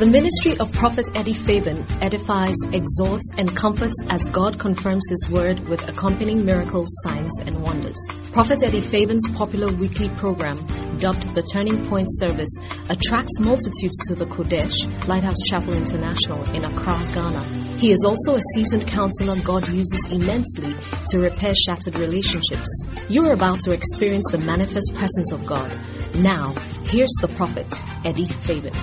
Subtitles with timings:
[0.00, 5.58] The ministry of Prophet Eddie Fabian edifies, exhorts, and comforts as God confirms His word
[5.68, 7.96] with accompanying miracles, signs, and wonders.
[8.32, 10.56] Prophet Eddie Fabian's popular weekly program,
[10.98, 12.54] dubbed the Turning Point Service,
[12.90, 17.44] attracts multitudes to the Kodesh Lighthouse Chapel International in Accra, Ghana.
[17.78, 20.74] He is also a seasoned counselor God uses immensely
[21.10, 22.84] to repair shattered relationships.
[23.08, 25.70] You are about to experience the manifest presence of God.
[26.16, 26.52] Now,
[26.84, 27.66] here's the prophet,
[28.04, 28.74] Eddie Fabian.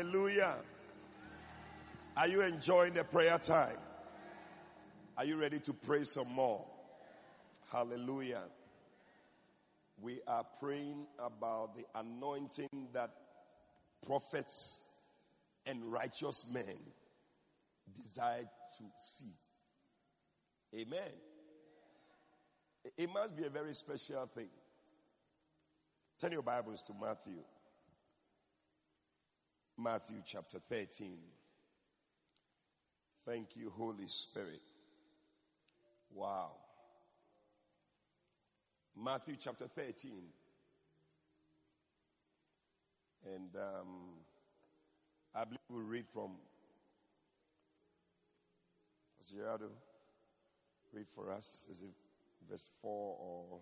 [0.00, 0.54] Hallelujah.
[2.16, 3.76] Are you enjoying the prayer time?
[5.18, 6.64] Are you ready to pray some more?
[7.70, 8.44] Hallelujah.
[10.00, 13.10] We are praying about the anointing that
[14.06, 14.80] prophets
[15.66, 16.78] and righteous men
[18.02, 18.48] desire
[18.78, 19.34] to see.
[20.76, 21.12] Amen.
[22.96, 24.48] It must be a very special thing.
[26.22, 27.42] Turn your Bibles to Matthew.
[29.82, 31.16] Matthew chapter 13.
[33.26, 34.60] Thank you, Holy Spirit.
[36.12, 36.50] Wow.
[38.94, 40.10] Matthew chapter 13.
[43.24, 43.86] And um,
[45.34, 46.32] I believe we'll read from
[49.30, 49.70] Gerardo.
[50.92, 51.66] Read for us.
[51.70, 51.94] Is it
[52.50, 53.60] verse 4 or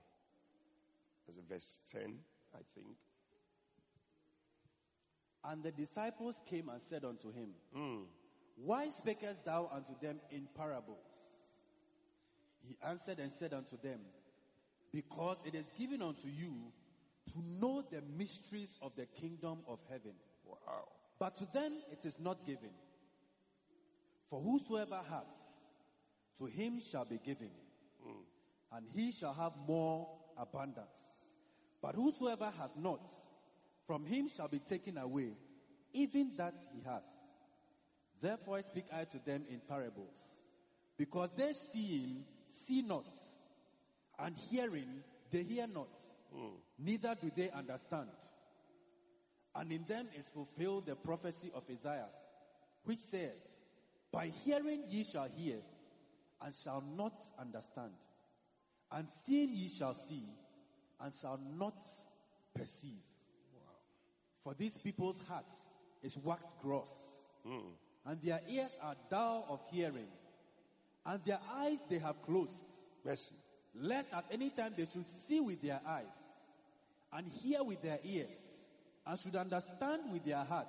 [1.29, 2.15] is it verse 10?
[2.55, 2.97] I think.
[5.45, 8.05] And the disciples came and said unto him, Mm.
[8.57, 10.99] Why speakest thou unto them in parables?
[12.61, 14.01] He answered and said unto them,
[14.93, 16.55] Because it is given unto you
[17.33, 20.15] to know the mysteries of the kingdom of heaven.
[20.45, 20.89] Wow.
[21.19, 22.71] But to them it is not given.
[24.31, 25.25] For whosoever hath,
[26.39, 27.51] to him shall be given,
[28.73, 30.87] and he shall have more abundance.
[31.81, 33.01] But whosoever hath not,
[33.89, 35.31] from him shall be taken away,
[35.95, 37.03] even that he hath.
[38.21, 40.15] Therefore I speak I to them in parables,
[40.99, 43.07] because they seeing see not,
[44.19, 45.89] and hearing they hear not,
[46.33, 46.57] hmm.
[46.79, 48.09] neither do they understand.
[49.55, 52.11] And in them is fulfilled the prophecy of Isaiah,
[52.85, 53.41] which saith,
[54.13, 55.57] By hearing ye shall hear,
[56.43, 57.93] and shall not understand.
[58.93, 60.25] And seeing ye shall see,
[61.01, 61.89] and shall not
[62.55, 63.08] perceive.
[64.49, 65.55] For these people's hearts
[66.03, 66.91] is waxed gross,
[67.47, 67.61] mm.
[68.07, 70.07] and their ears are dull of hearing,
[71.05, 72.55] and their eyes they have closed,
[73.05, 73.35] Mercy.
[73.75, 76.07] lest at any time they should see with their eyes,
[77.13, 78.33] and hear with their ears,
[79.07, 80.69] and should understand with their heart,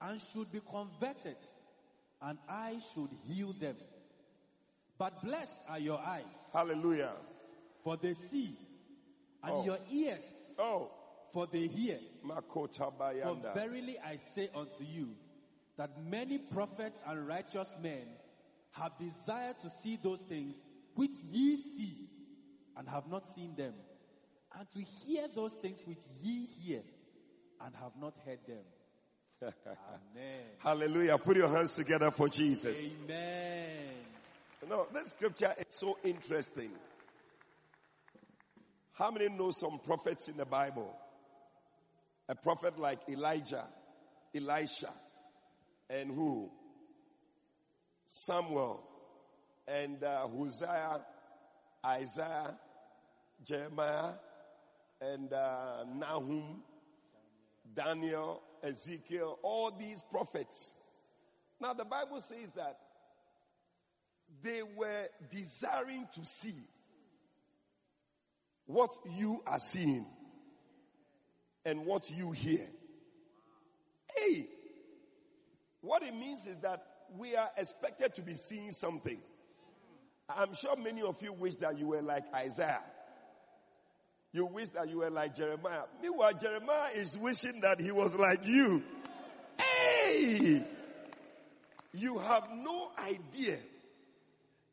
[0.00, 1.36] and should be converted,
[2.22, 3.76] and I should heal them.
[4.96, 7.12] But blessed are your eyes, Hallelujah.
[7.84, 8.56] for they see,
[9.42, 9.64] and Oh.
[9.66, 10.24] your ears,
[10.58, 10.90] Oh,
[11.32, 11.98] for they hear.
[12.24, 12.68] For
[13.54, 15.08] verily I say unto you
[15.76, 18.06] that many prophets and righteous men
[18.72, 20.54] have desired to see those things
[20.94, 21.96] which ye see
[22.76, 23.74] and have not seen them,
[24.58, 26.82] and to hear those things which ye hear
[27.64, 28.64] and have not heard them.
[29.66, 30.44] Amen.
[30.58, 31.18] Hallelujah.
[31.18, 32.94] Put your hands together for Jesus.
[33.04, 33.88] Amen.
[34.68, 36.70] No, this scripture is so interesting.
[38.92, 40.94] How many know some prophets in the Bible?
[42.28, 43.64] A prophet like Elijah,
[44.34, 44.92] Elisha,
[45.90, 46.50] and who?
[48.06, 48.82] Samuel,
[49.66, 51.00] and uh, Hosea,
[51.84, 52.54] Isaiah,
[53.44, 54.12] Jeremiah,
[55.00, 56.62] and uh, Nahum,
[57.74, 60.72] Daniel, Ezekiel, all these prophets.
[61.60, 62.78] Now the Bible says that
[64.42, 66.54] they were desiring to see
[68.66, 70.06] what you are seeing
[71.64, 72.66] and what you hear.
[74.16, 74.46] Hey,
[75.80, 76.84] what it means is that
[77.16, 79.18] we are expected to be seeing something.
[80.28, 82.82] I'm sure many of you wish that you were like Isaiah.
[84.32, 85.82] You wish that you were like Jeremiah.
[86.00, 88.82] Meanwhile, Jeremiah is wishing that he was like you.
[89.58, 90.64] Hey!
[91.92, 93.58] You have no idea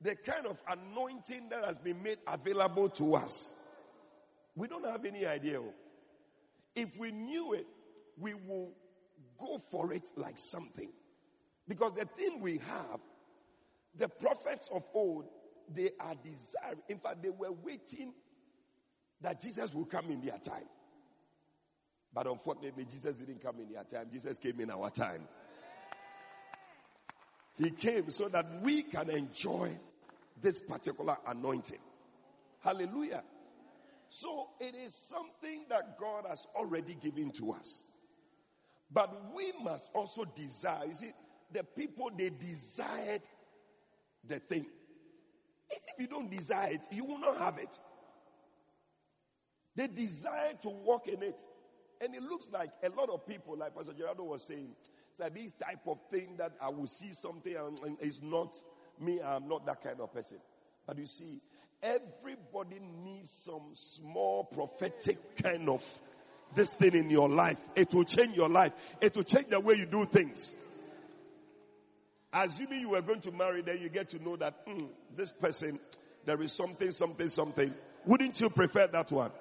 [0.02, 3.54] the kind of anointing that has been made available to us.
[4.56, 5.60] We don't have any idea.
[5.60, 5.74] Oh.
[6.76, 7.68] If we knew it,
[8.18, 8.72] we will
[9.40, 10.90] go for it like something.
[11.68, 13.00] Because the thing we have,
[13.96, 15.26] the prophets of old,
[15.74, 16.82] they are desiring.
[16.90, 18.14] In fact, they were waiting
[19.22, 20.68] that Jesus will come in their time.
[22.14, 24.08] But unfortunately, Jesus didn't come in their time.
[24.12, 25.28] Jesus came in our time.
[27.58, 29.78] He came so that we can enjoy
[30.42, 31.80] this particular anointing.
[32.62, 33.24] Hallelujah.
[34.10, 37.84] So it is something that God has already given to us.
[38.92, 40.86] But we must also desire.
[40.88, 41.12] You see,
[41.52, 43.22] the people, they desired
[44.28, 44.66] the thing.
[45.70, 47.78] If you don't desire it, you will not have it.
[49.76, 51.40] They desire to walk in it.
[52.02, 54.70] And it looks like a lot of people, like Pastor Gerardo was saying,
[55.20, 58.56] that this type of thing that I will see something and, and it's not
[59.00, 60.38] me, I'm not that kind of person.
[60.88, 61.42] But you see,
[61.82, 65.84] everybody needs some small prophetic kind of
[66.56, 67.58] this thing in your life.
[67.76, 68.74] It will change your life.
[69.02, 70.56] It will change the way you do things.
[72.32, 75.80] Assuming you were going to marry, then you get to know that mm, this person,
[76.26, 77.74] there is something, something, something.
[78.06, 79.32] Wouldn't you prefer that one?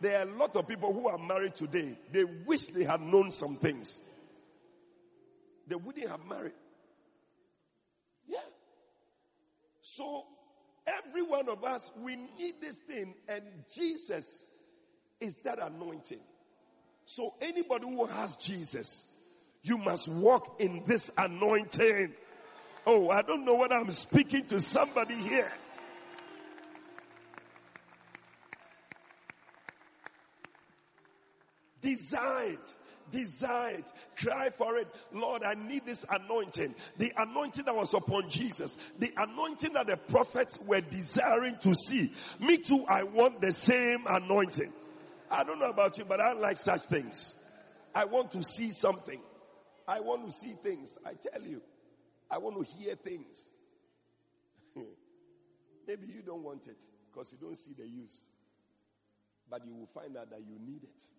[0.00, 1.96] There are a lot of people who are married today.
[2.12, 3.98] They wish they had known some things.
[5.66, 6.52] They wouldn't have married.
[8.28, 8.38] Yeah.
[9.82, 10.24] So
[10.86, 13.42] every one of us, we need this thing and
[13.74, 14.46] Jesus
[15.20, 16.20] is that anointing.
[17.06, 19.06] So anybody who has Jesus,
[19.62, 22.14] you must walk in this anointing.
[22.86, 25.52] Oh, I don't know what I'm speaking to somebody here.
[31.80, 32.76] Desire it.
[33.16, 33.92] Desire it.
[34.18, 34.88] Cry for it.
[35.10, 36.74] Lord, I need this anointing.
[36.98, 38.76] The anointing that was upon Jesus.
[38.98, 42.12] The anointing that the prophets were desiring to see.
[42.38, 44.70] Me too, I want the same anointing.
[45.30, 47.34] I don't know about you, but I like such things.
[47.94, 49.22] I want to see something.
[49.88, 50.98] I want to see things.
[51.06, 51.62] I tell you.
[52.30, 53.48] I want to hear things.
[55.86, 56.76] Maybe you don't want it
[57.10, 58.26] because you don't see the use.
[59.48, 61.15] But you will find out that you need it.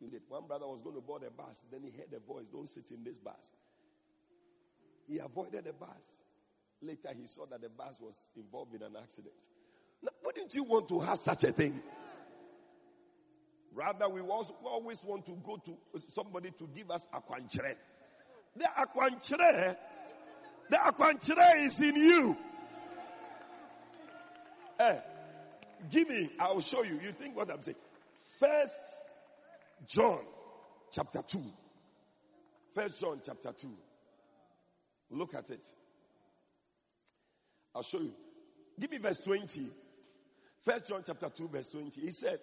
[0.00, 2.68] Need One brother was going to board a bus, then he heard a voice, don't
[2.68, 3.52] sit in this bus.
[5.08, 5.88] He avoided the bus.
[6.80, 9.34] Later he saw that the bus was involved in an accident.
[10.02, 11.82] Now, wouldn't you want to have such a thing?
[13.74, 15.76] Rather, we always want to go to
[16.14, 17.74] somebody to give us akwanchere.
[18.56, 19.76] The akwanchere,
[20.70, 22.36] the akwanchere is in you.
[24.78, 24.96] Eh,
[25.90, 27.00] give me, I'll show you.
[27.02, 27.76] You think what I'm saying.
[28.38, 28.80] First
[29.86, 30.20] John
[30.92, 31.42] chapter 2.
[32.74, 33.68] First John chapter 2.
[35.10, 35.66] Look at it.
[37.74, 38.12] I'll show you.
[38.78, 39.70] Give me verse 20.
[40.64, 42.00] First John chapter 2 verse 20.
[42.00, 42.38] He said,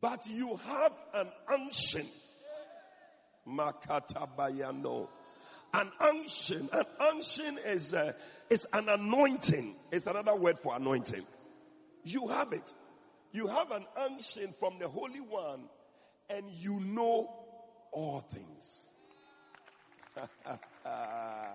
[0.00, 2.06] but you have an unction.
[3.46, 5.08] Makatabayano.
[5.74, 6.68] An unction.
[6.72, 8.12] An unction is, uh,
[8.50, 9.76] is an anointing.
[9.90, 11.26] It's another word for anointing.
[12.04, 12.74] You have it.
[13.32, 15.64] You have an unction from the Holy One
[16.28, 17.30] and you know
[17.90, 18.82] all things.
[20.84, 21.54] I,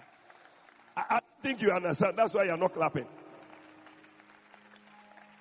[0.96, 2.18] I think you understand.
[2.18, 3.06] That's why you're not clapping.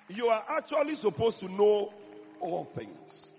[0.09, 1.91] You are actually supposed to know
[2.39, 3.33] all things.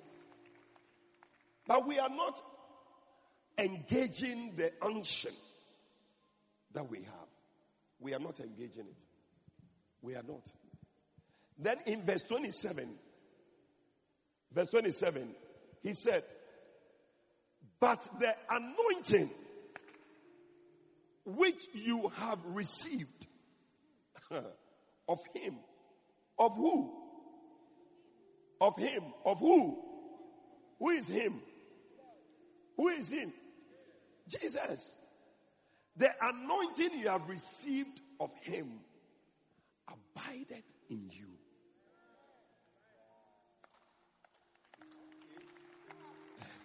[1.67, 2.43] But we are not
[3.59, 5.33] engaging the unction
[6.75, 7.29] that we have.
[8.01, 8.97] We are not engaging it.
[10.03, 10.43] We are not.
[11.59, 12.89] Then in verse 27,
[14.53, 15.29] verse 27,
[15.83, 16.23] he said,
[17.81, 19.31] but the anointing
[21.25, 23.27] which you have received
[25.09, 25.57] of him,
[26.39, 26.93] of who?
[28.61, 29.05] Of him.
[29.25, 29.79] Of who?
[30.79, 31.41] Who is him?
[32.77, 33.33] Who is him?
[34.29, 34.97] Jesus.
[35.97, 38.81] The anointing you have received of him
[39.89, 41.29] abideth in you.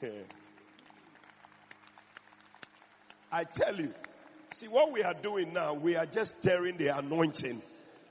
[3.31, 3.93] I tell you,
[4.51, 7.61] see what we are doing now, we are just stirring the anointing.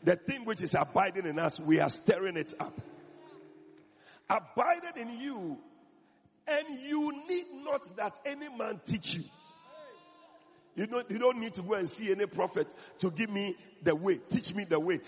[0.03, 2.77] The thing which is abiding in us, we are stirring it up.
[4.29, 5.59] Abided in you,
[6.49, 9.23] and you need not that any man teach you.
[10.75, 12.67] You don't, you don't need to go and see any prophet
[13.01, 15.01] to give me the way, teach me the way,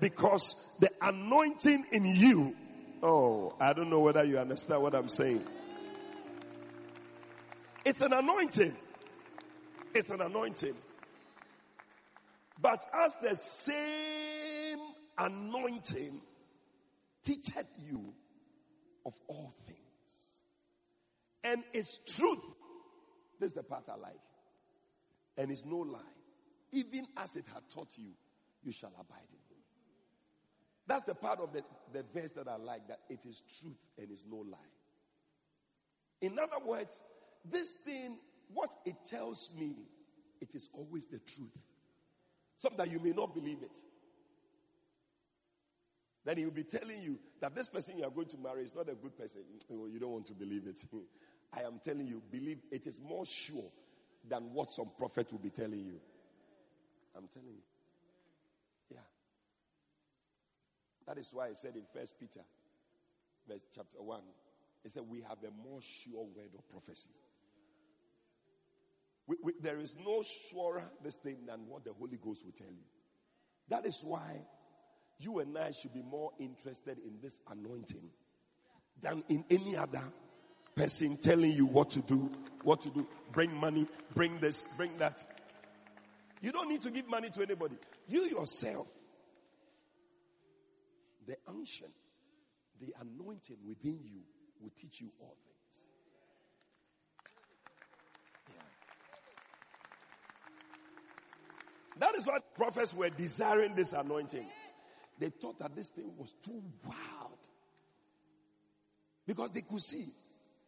[0.00, 2.56] because the anointing in you,
[3.02, 5.44] oh, I don't know whether you understand what I'm saying.
[7.86, 8.76] It's an anointing.
[9.94, 10.74] It's an anointing.
[12.60, 14.80] But as the same
[15.16, 16.20] anointing
[17.24, 18.12] teacheth you
[19.06, 19.78] of all things
[21.44, 22.42] and its truth.
[23.38, 24.18] This is the part I like.
[25.38, 26.00] And it's no lie.
[26.72, 28.10] Even as it had taught you,
[28.64, 29.62] you shall abide in him.
[30.88, 31.62] That's the part of the,
[31.92, 34.58] the verse that I like, that it is truth and is no lie.
[36.20, 37.00] In other words,
[37.50, 38.18] this thing,
[38.52, 39.74] what it tells me,
[40.40, 41.56] it is always the truth.
[42.56, 43.76] Sometimes you may not believe it.
[46.26, 48.88] then he'll be telling you that this person you are going to marry is not
[48.88, 49.42] a good person.
[49.70, 50.82] You don't want to believe it.
[51.56, 53.70] I am telling you, believe it is more sure
[54.28, 56.00] than what some prophet will be telling you.
[57.16, 57.62] I'm telling you.
[58.90, 59.06] Yeah.
[61.06, 62.40] That is why I said in First Peter,
[63.48, 64.20] verse chapter 1,
[64.84, 67.10] it said, We have a more sure word of prophecy.
[69.26, 72.68] We, we, there is no surer this thing than what the Holy Ghost will tell
[72.68, 72.84] you.
[73.68, 74.46] That is why
[75.18, 78.10] you and I should be more interested in this anointing
[79.00, 80.04] than in any other
[80.74, 82.30] person telling you what to do,
[82.62, 83.06] what to do.
[83.32, 85.24] Bring money, bring this, bring that.
[86.40, 87.76] You don't need to give money to anybody.
[88.08, 88.86] You yourself,
[91.26, 91.88] the unction,
[92.80, 94.20] the anointing within you
[94.60, 95.86] will teach you all things.
[98.48, 98.60] Yeah.
[101.98, 104.46] That is what prophets were desiring this anointing.
[105.18, 107.38] They thought that this thing was too wild.
[109.26, 110.12] Because they could see.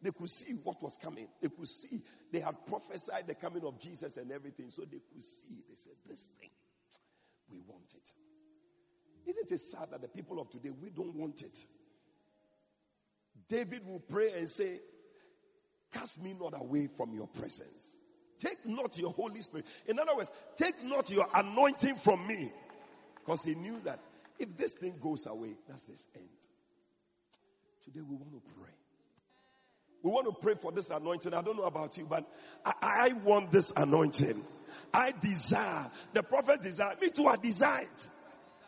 [0.01, 1.27] They could see what was coming.
[1.41, 2.01] They could see.
[2.31, 4.69] They had prophesied the coming of Jesus and everything.
[4.69, 5.63] So they could see.
[5.67, 6.49] They said, This thing,
[7.51, 9.29] we want it.
[9.29, 11.57] Isn't it sad that the people of today, we don't want it?
[13.47, 14.79] David will pray and say,
[15.91, 17.97] Cast me not away from your presence.
[18.39, 19.65] Take not your Holy Spirit.
[19.85, 22.51] In other words, take not your anointing from me.
[23.15, 23.99] Because he knew that
[24.37, 26.25] if this thing goes away, that's this end.
[27.85, 28.73] Today we want to pray.
[30.03, 31.33] We want to pray for this anointing.
[31.33, 32.25] I don't know about you, but
[32.65, 34.43] I, I want this anointing.
[34.93, 35.91] I desire.
[36.13, 36.95] The prophet desire.
[37.01, 38.09] Me too, I desire it.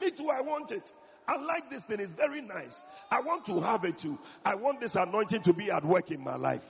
[0.01, 0.91] Me too, I want it.
[1.27, 1.99] I like this thing.
[1.99, 2.83] It's very nice.
[3.09, 4.19] I want to have it too.
[4.43, 6.65] I want this anointing to be at work in my life.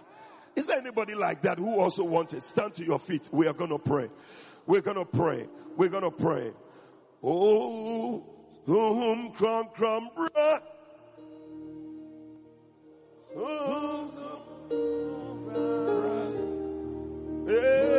[0.55, 2.43] Is there anybody like that who also wants it?
[2.43, 3.29] Stand to your feet.
[3.31, 4.09] We are going to pray.
[4.65, 5.47] We're to pray.
[5.77, 6.51] We're to pray.
[7.23, 8.23] Oh,
[8.67, 10.09] um, crum, crum.
[13.35, 14.11] Oh.
[17.47, 17.90] Hey.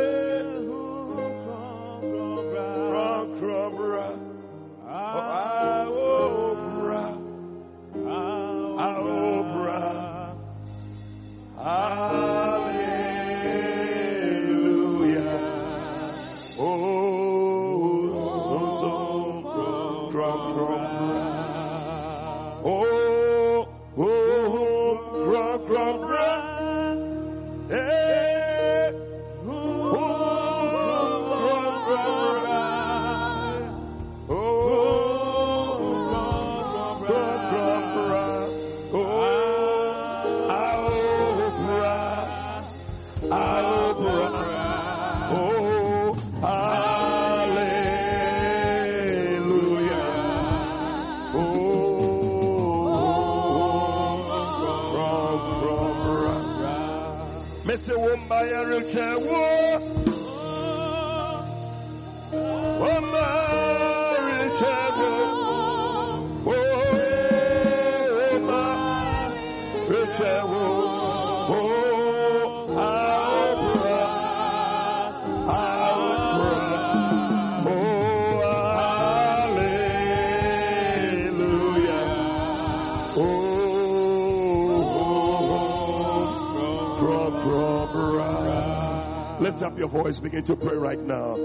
[89.83, 91.35] Your voice, begin to pray right now.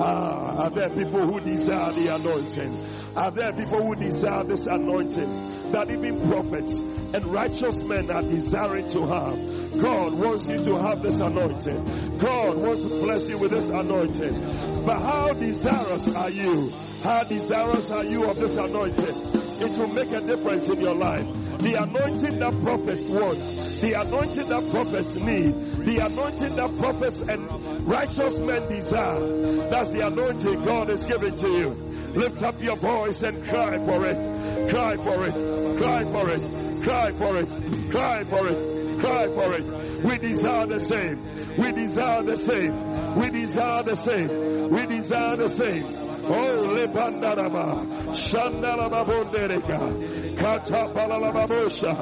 [0.00, 2.86] Ah, are there people who desire the anointing?
[3.16, 8.88] Are there people who desire this anointing that even prophets and righteous men are desiring
[8.90, 9.82] to have?
[9.82, 12.18] God wants you to have this anointing.
[12.18, 14.84] God wants to bless you with this anointing.
[14.86, 16.72] But how desirous are you?
[17.02, 19.16] How desirous are you of this anointing?
[19.62, 21.26] It will make a difference in your life.
[21.58, 23.38] The anointing that prophets want,
[23.82, 25.52] the anointing that prophets need,
[25.84, 27.49] the anointing that prophets and
[27.90, 29.68] righteous men desire.
[29.68, 31.68] That's the anointing God is giving to you.
[32.14, 34.70] Lift up your voice and cry for it.
[34.70, 35.78] Cry for it.
[35.78, 36.82] Cry for it.
[36.84, 37.90] Cry for it.
[37.90, 39.00] Cry for it.
[39.00, 40.04] Cry for it.
[40.04, 41.56] We desire the same.
[41.58, 43.16] We desire the same.
[43.16, 44.70] We desire the same.
[44.70, 46.10] We desire the same.
[46.22, 51.92] Oh, lepandaraba, shandaraba bondereka, katapala babosha,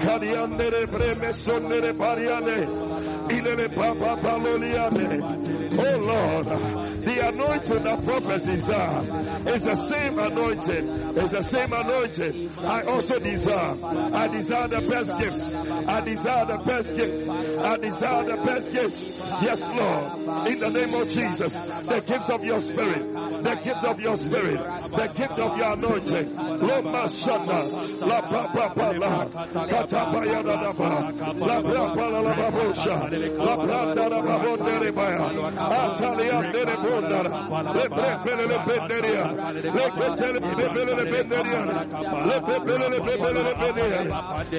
[0.00, 2.95] kadiandere breme sondere pariane,
[5.78, 9.00] Oh Lord, the anointing that prophets desire
[9.54, 10.88] is the same anointing.
[11.16, 13.76] It's the same anointing I also desire.
[13.84, 15.54] I desire the best gifts.
[15.54, 17.28] I desire the best gifts.
[17.28, 19.18] I desire the best gifts.
[19.42, 20.48] Yes, Lord.
[20.48, 24.58] In the name of Jesus, the gift of your spirit, the gift of your spirit,
[24.90, 26.34] the gift of your anointing.
[26.36, 30.12] Loma Shata, La La La Babosha,
[31.46, 31.62] La
[32.96, 35.18] Plata Labrandara Bahondere Baya,
[35.56, 37.30] Atalia Dere Bondara,
[37.72, 39.26] Lebrepele Benderia,
[39.62, 41.04] le Pepele le
[42.26, 43.52] Lepepele Pepele le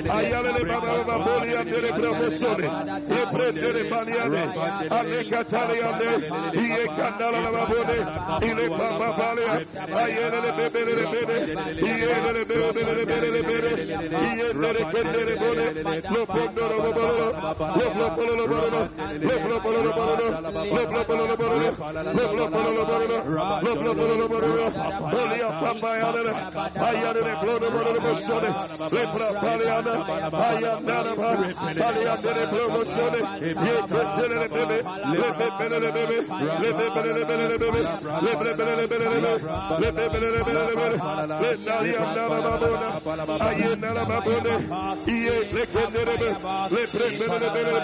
[0.10, 2.68] Ayale Baba Bolia le Bravosone,
[3.08, 3.84] Lebrendere
[4.28, 4.44] le
[4.90, 6.10] Alecatalia De,
[6.58, 7.98] Iecandala Babone,
[8.42, 11.38] Ile Baba Balia, Ayele Pepele Bene,
[11.82, 13.72] Iele Pepele Bene,
[14.38, 17.28] Iele Pepele Bene, Lopondoro Bobolo,
[17.98, 18.47] Lopolo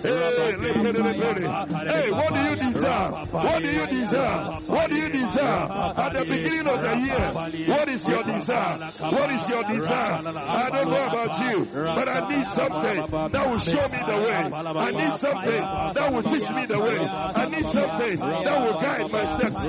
[1.92, 3.34] Hey, what do you deserve?
[3.34, 4.70] What do you deserve?
[4.70, 5.72] What do you deserve?
[5.72, 8.78] At the beginning of the year, what is your desire?
[8.78, 10.14] What is your desire?
[10.38, 14.34] I don't know about you, but I need something that will show me the way.
[14.38, 15.62] I need something
[15.94, 17.00] that will teach me the way.
[17.00, 19.68] I need something that will guide my steps.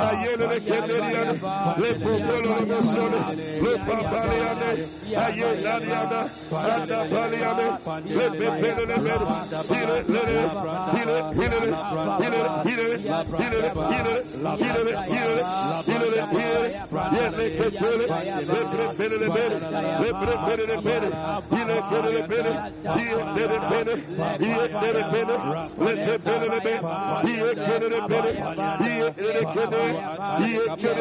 [0.08, 1.40] Ayene Keleriane, Paliade,
[1.78, 3.20] Le Popolo Mosone,
[3.62, 4.72] Le Papaliade,
[5.16, 7.66] Aye Ladiada, Anda Paliade,
[8.06, 9.22] Le Pepele Le Bed,
[9.70, 10.40] Hile Lele,
[10.94, 11.70] Hile Hile,
[12.22, 12.96] Hile Hile,
[13.42, 15.40] Hile Hile, Hile Hile,
[15.88, 16.64] Hile Hile,
[17.12, 18.06] Yele Kepele,
[18.48, 19.52] Le Pepele Le Bed,
[20.02, 21.04] Le Pepele Le Bed,
[21.52, 22.46] Hile Pepele Le Bed,
[22.96, 23.88] Hile Dele Bed,
[24.40, 25.30] Hile Dele Bed,
[25.78, 26.82] Le Pepele Le Bed,
[27.24, 28.36] Hile Kepele Le Bed, Hile Kepele Le Bed, Hile Kepele Le Bed,
[28.82, 29.96] Hile Kepele Le Bed,
[30.42, 31.01] Hile Kepele Le Bed,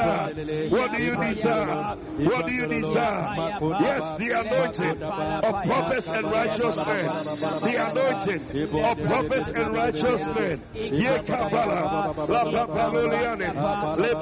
[0.00, 1.96] What do you desire?
[1.96, 3.56] What do you desire?
[3.80, 7.04] Yes, the anointing of prophets and righteous men.
[7.60, 8.42] The anointing
[8.84, 10.62] of prophets and righteous men.
[10.74, 12.42] Ye kabala, la
[14.00, 14.14] le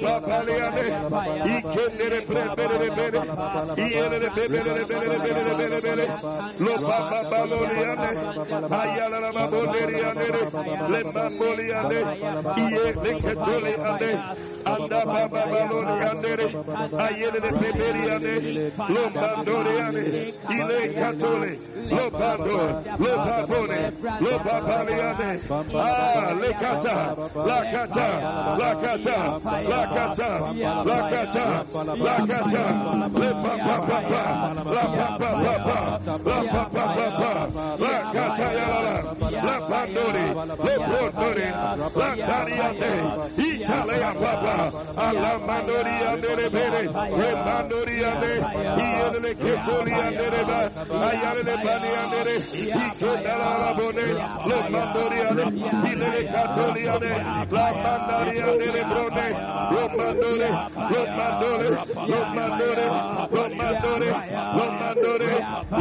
[4.78, 6.06] bere bere,
[6.58, 6.74] lo
[8.70, 9.30] ayala la
[10.88, 12.00] le mamboliane,
[12.56, 14.12] iye le
[14.64, 15.00] anda
[15.58, 16.44] babaloliane,
[16.98, 18.32] ayele le preberiane,
[18.88, 19.62] lo lo lo
[45.12, 46.82] lo mandoria de rebere
[47.20, 48.32] re mandoria de
[48.84, 50.60] iele ke tolia de reba
[51.08, 52.36] ayale le bania de re
[52.86, 54.06] ike dala la bone
[54.48, 55.44] le mandoria de
[55.88, 57.12] iele ke tolia de
[57.56, 60.48] la mandoria de re lo mandore
[60.92, 61.70] lo mandore
[62.10, 62.86] lo mandore
[63.32, 64.08] lo mandore
[64.56, 65.32] lo mandore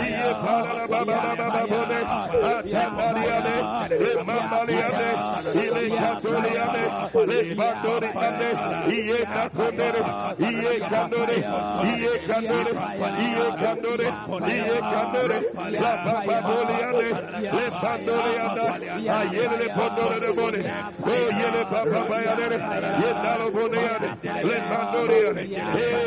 [0.06, 2.00] iye para la baba la baba bone
[2.54, 3.56] atandaria de
[4.04, 5.10] le mandaria de
[5.60, 6.84] iele ke tolia de
[7.30, 8.50] le mandori de
[8.96, 9.20] iye
[9.58, 10.02] Nakondere,
[10.38, 11.38] Iye Kandore,
[11.90, 12.72] Iye Kandore,
[13.26, 14.08] Iye Kandore,
[14.54, 15.38] Iye Kandore,
[15.82, 17.10] La Papa Boliane,
[17.42, 18.66] Le Bandoriana,
[19.18, 20.62] Ayele Le de Bone,
[21.02, 22.58] O Yele Papa Bayane,
[23.02, 24.10] Yendalo Boneane,
[24.44, 25.44] Le Bandoriane,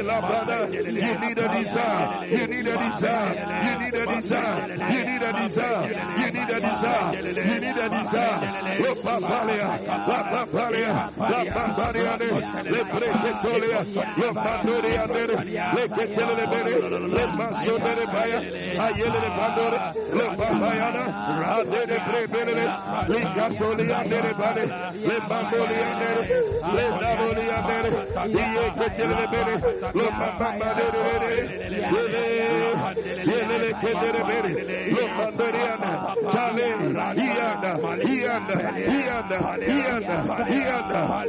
[0.07, 3.35] La Bada, you need a desire, you need a desire,
[3.65, 7.89] you need a desire, you need a desire, you need a desire, you need a
[7.89, 8.39] desire,
[8.81, 9.69] oh, La Papalia,
[10.07, 12.31] La Papalia, La Papariane,
[12.65, 13.40] Le Le Pandoriane,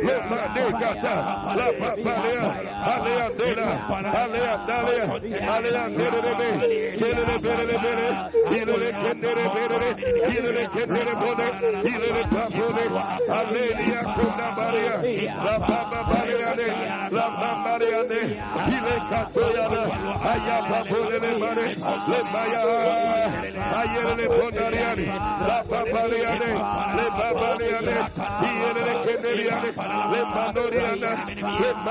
[0.01, 1.15] Le Pandekata,
[31.85, 31.90] La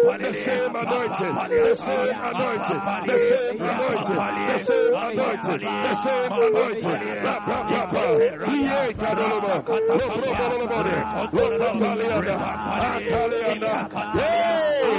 [0.00, 7.24] the same anointing, the same anointing, the same anointing, the same anointing, the same anointing.
[7.24, 8.02] La pa pa pa,
[8.50, 9.54] iye kadolobo,
[9.98, 10.96] lo bro bolo bode,
[11.32, 12.36] lo pa pa liada,
[12.80, 13.72] ataliada,
[14.20, 14.94] yay,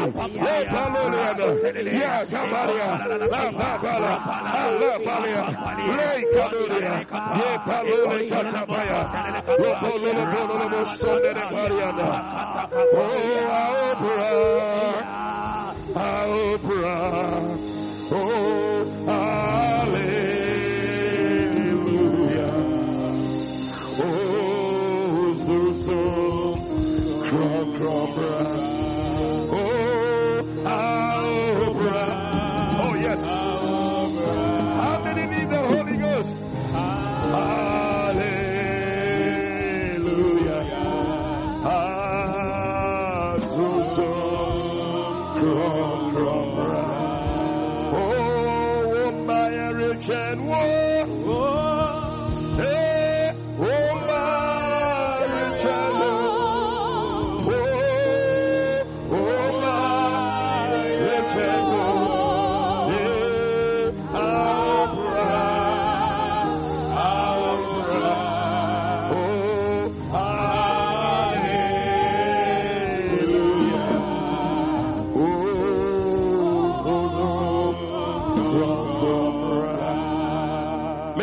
[0.46, 1.48] le paloliada,
[2.02, 2.90] ya kamaria,
[3.32, 4.14] la pa pa la,
[4.82, 5.44] la palia,
[5.98, 6.94] le kadoria,
[7.40, 9.00] ye palole katabaya,
[9.58, 12.08] lo bolo lo bolo lo bo sonde de pariada.
[12.94, 14.90] Oh, Oprah,
[15.93, 17.58] Oprah,
[18.12, 20.11] oh, hallelujah.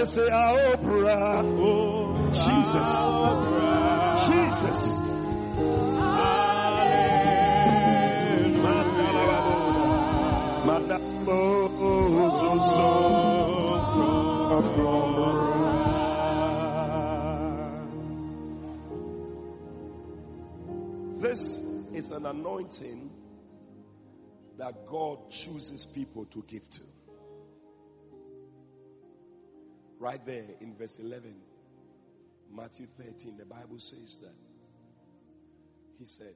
[0.08, 1.44] Missy Oprah.
[1.60, 2.90] Oh, Jesus.
[4.24, 5.00] Jesus.
[21.20, 21.58] This
[21.92, 23.10] is an anointing
[24.56, 26.87] that God chooses people to give to.
[29.98, 31.34] Right there in verse 11,
[32.54, 34.34] Matthew 13, the Bible says that.
[35.98, 36.34] He said,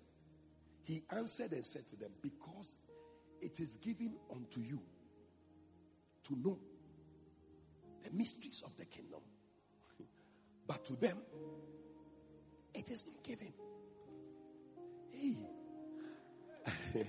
[0.82, 2.76] He answered and said to them, Because
[3.40, 4.80] it is given unto you
[6.26, 6.58] to know
[8.02, 9.20] the mysteries of the kingdom,
[10.66, 11.18] but to them
[12.74, 13.52] it is not given.
[15.12, 15.36] Hey.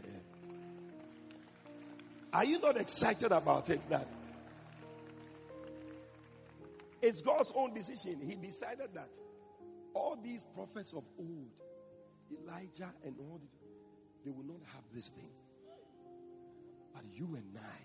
[2.34, 4.08] Are you not excited about it that
[7.04, 8.22] it's God's own decision?
[8.22, 9.10] He decided that
[9.94, 11.52] all these prophets of old,
[12.32, 13.48] Elijah and all, the,
[14.26, 15.30] they will not have this thing.
[16.94, 17.82] But you and I,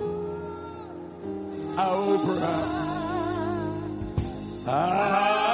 [1.78, 2.88] Oprah.
[4.66, 5.47] Hallelujah.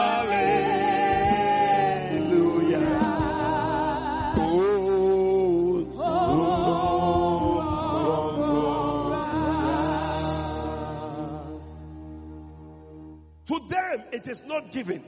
[14.23, 15.03] It is not given,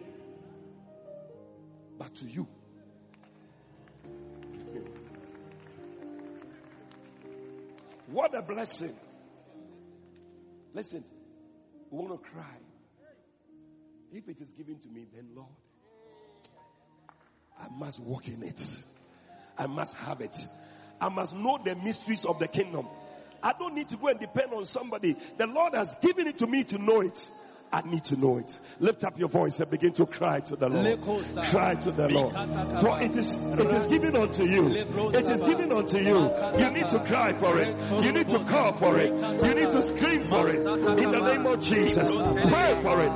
[1.98, 2.48] but to you.
[8.08, 8.94] What a blessing.
[10.74, 11.04] Listen,
[11.90, 12.44] we want to cry.
[14.14, 15.50] If it is given to me, then Lord,
[17.60, 18.62] I must walk in it.
[19.58, 20.36] I must have it.
[21.02, 22.88] I must know the mysteries of the kingdom.
[23.42, 25.18] I don't need to go and depend on somebody.
[25.38, 27.30] The Lord has given it to me to know it.
[27.76, 28.58] I need to know it.
[28.80, 31.02] Lift up your voice and begin to cry to the Lord.
[31.50, 32.34] Cry to the Lord.
[32.80, 34.72] For it is it is given unto you.
[35.12, 36.32] It is given unto you.
[36.58, 37.76] You need to cry for it.
[38.02, 39.12] You need to call for it.
[39.12, 40.56] You need to scream for it.
[40.56, 42.08] In the name of Jesus.
[42.16, 43.12] Pray for it.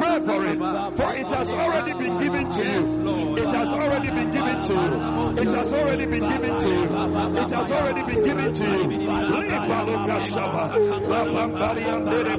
[0.00, 0.58] Pray for it.
[0.96, 3.36] For it has already been given to you.
[3.36, 5.42] It has already been given to you.
[5.42, 6.84] It has already been given to you.
[7.44, 9.08] It has already been given to you.
[11.08, 12.38] La pampari andere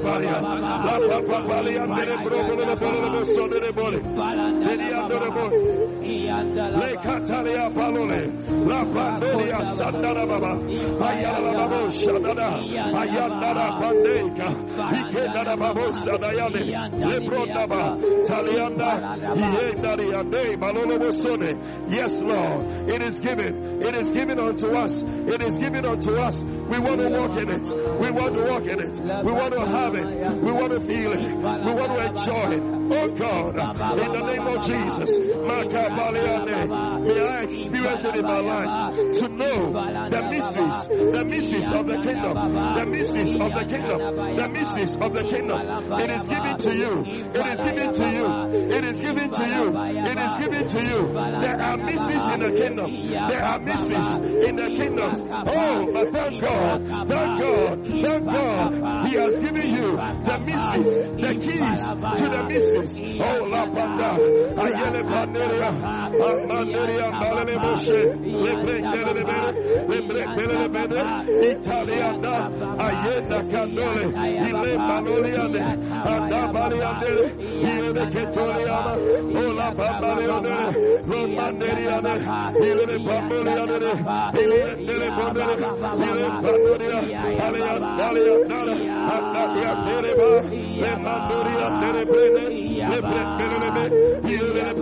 [1.62, 1.82] baria.
[1.82, 4.00] Andere brogolo lo bolo lo sonere bole.
[4.00, 5.58] Vedi andere bole.
[6.80, 8.30] Le katalia palole.
[8.66, 10.58] La pandolia sandara baba.
[11.08, 12.48] Ayala la babo shadada.
[13.00, 14.48] Ayandara pandeka.
[14.98, 16.64] Ikendara babo sadayale.
[17.08, 17.96] Le brotaba.
[18.26, 19.16] Talianda.
[19.34, 21.56] Yendari ande balolo bosone.
[21.88, 22.88] Yes, Lord.
[22.88, 23.82] It is given.
[23.82, 25.02] It is given unto us.
[25.02, 26.42] It is given unto us.
[26.44, 27.66] We want to walk in it.
[28.00, 29.24] We want to walk in it.
[29.24, 30.06] We want to have it.
[30.42, 31.20] We want to feel it.
[31.20, 32.62] We want to enjoy it.
[32.92, 35.10] Oh God, in the name of Jesus,
[35.50, 39.72] may I experience it in my life to know
[40.10, 42.34] the mysteries, the mysteries of the kingdom,
[42.74, 45.60] the mysteries of the kingdom, the mysteries of the kingdom.
[46.00, 47.04] It is given to you.
[47.34, 48.26] It is given to you.
[48.76, 49.76] It is given to you.
[50.10, 51.12] It is given to you.
[51.40, 52.90] There are mysteries in the kingdom.
[53.10, 55.10] There are mysteries in the kingdom.
[55.30, 59.06] Oh, but thank God, thank God, thank God.
[59.06, 63.00] He has given you the mysteries, the keys to the mysteries.
[63.20, 64.10] Oh, la panda,
[64.62, 65.02] ayele
[65.40, 65.70] bere,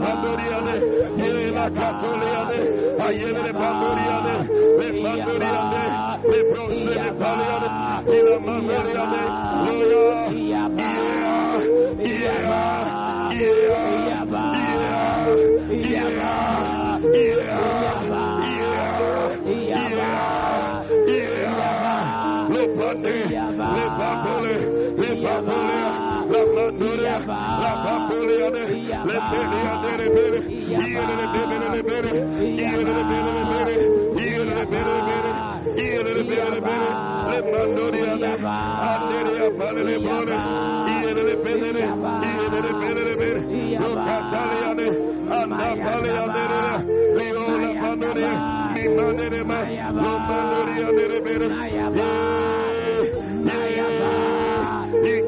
[0.05, 2.59] pandoriane, ile la catoliane,
[3.07, 4.35] ayele le pandoriane,
[4.79, 5.83] le pandoriane,
[6.31, 7.69] le bronze le paliane,
[8.17, 9.23] ile mandoriane,
[9.67, 11.59] loya, yeah, yeah,
[13.31, 14.25] yeah, yeah,
[20.81, 21.39] yeah,
[22.51, 24.55] le pande, le papole,
[24.97, 25.11] le
[26.79, 30.39] papole, la mandoria, la papoliane, le peliane, le bere,
[30.79, 32.11] iere le bere, le bere,
[32.55, 33.75] iere le bere, le bere,
[34.23, 35.31] iere le bere, le bere,
[35.83, 36.89] iere le bere, le bere,
[37.29, 38.31] le mandoriane,
[38.79, 40.37] anderia pale le bore,
[41.03, 43.41] iere le bere, iere le bere, le bere,
[43.79, 44.87] lo cataliane,
[45.29, 46.71] anda pale andere,
[47.17, 48.33] riola mandoria,
[48.75, 51.47] mi mandere lo mandoria le bere,
[53.45, 53.98] yeah, yeah,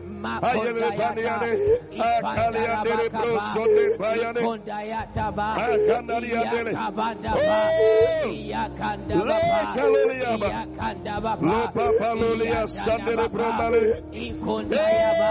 [0.43, 0.89] Ayele Le.
[0.97, 1.51] Bariane,
[1.97, 4.41] Akali Andere Brosone Bayane,
[5.57, 6.73] Akandari Andele,
[9.25, 9.37] Le
[9.73, 10.49] Kaloliaba,
[11.41, 13.81] Lo Papalolia Sandere Bromale,
[14.71, 15.30] Hey!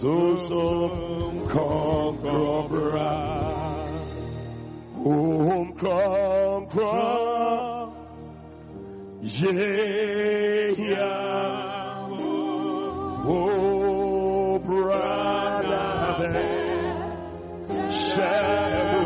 [0.00, 2.92] Zosom Conqueror.
[4.94, 7.18] Home Conqueror.
[9.22, 12.08] Yeah, yeah.
[13.26, 16.32] Oh, brother.
[17.88, 18.97] Shadowma.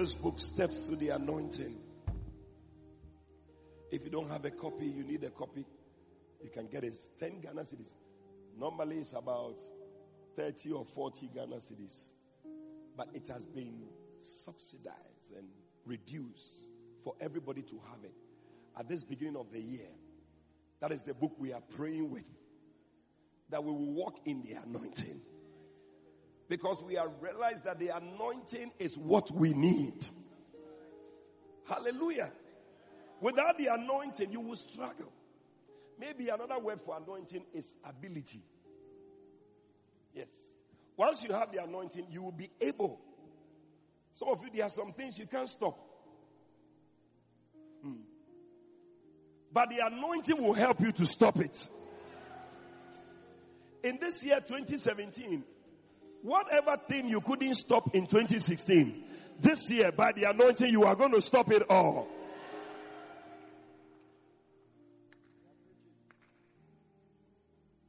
[0.00, 1.76] This book, Steps to the Anointing.
[3.90, 5.62] If you don't have a copy, you need a copy.
[6.42, 6.96] You can get it.
[7.18, 7.92] 10 Ghana cedis.
[8.58, 9.58] Normally it's about
[10.36, 12.12] 30 or 40 Ghana cedis.
[12.96, 13.82] But it has been
[14.22, 15.46] subsidized and
[15.84, 16.64] reduced
[17.04, 18.14] for everybody to have it
[18.78, 19.90] at this beginning of the year.
[20.80, 22.24] That is the book we are praying with.
[23.50, 25.20] That we will walk in the anointing.
[26.50, 30.04] Because we have realized that the anointing is what we need.
[31.68, 32.32] Hallelujah.
[33.20, 35.12] Without the anointing, you will struggle.
[35.96, 38.42] Maybe another word for anointing is ability.
[40.12, 40.26] Yes.
[40.96, 43.00] Once you have the anointing, you will be able.
[44.14, 45.78] Some of you, there are some things you can't stop.
[47.80, 47.92] Hmm.
[49.52, 51.68] But the anointing will help you to stop it.
[53.84, 55.44] In this year 2017,
[56.22, 59.04] whatever thing you couldn't stop in 2016,
[59.40, 62.08] this year by the anointing you are going to stop it all.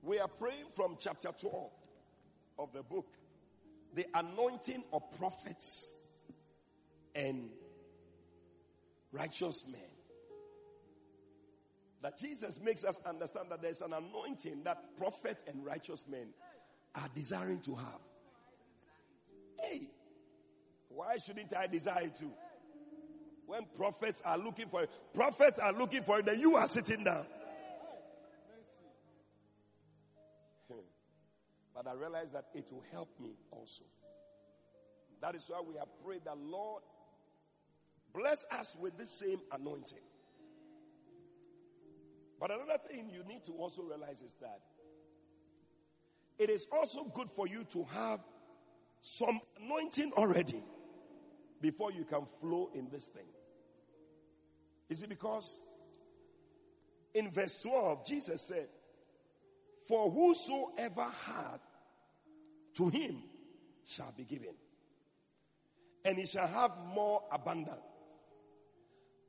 [0.03, 1.69] We are praying from chapter 12
[2.59, 3.07] of the book,
[3.93, 5.91] the anointing of prophets
[7.15, 7.49] and
[9.11, 9.81] righteous men.
[12.01, 16.29] That Jesus makes us understand that there's an anointing that prophets and righteous men
[16.95, 17.99] are desiring to have.
[19.63, 19.89] Hey,
[20.89, 22.31] why shouldn't I desire to?
[23.45, 27.03] When prophets are looking for it, prophets are looking for it, then you are sitting
[27.03, 27.25] down.
[30.71, 30.79] Hmm.
[31.75, 33.83] But I realize that it will help me also.
[35.21, 36.81] That is why we have prayed that Lord
[38.13, 39.99] bless us with the same anointing.
[42.39, 44.61] But another thing you need to also realize is that
[46.39, 48.19] it is also good for you to have
[49.01, 50.63] some anointing already
[51.59, 53.25] before you can flow in this thing.
[54.89, 55.59] Is it because
[57.13, 58.67] in verse 12, Jesus said,
[59.87, 61.61] For whosoever hath,
[62.75, 63.17] to him
[63.85, 64.53] shall be given,
[66.05, 67.79] and he shall have more abundant.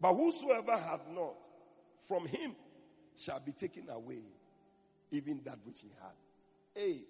[0.00, 1.36] But whosoever hath not,
[2.08, 2.54] from him
[3.16, 4.22] shall be taken away,
[5.10, 6.12] even that which he had.
[6.74, 7.02] Hey,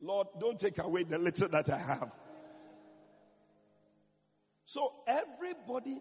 [0.00, 2.10] Lord, don't take away the little that I have.
[4.66, 6.00] So everybody,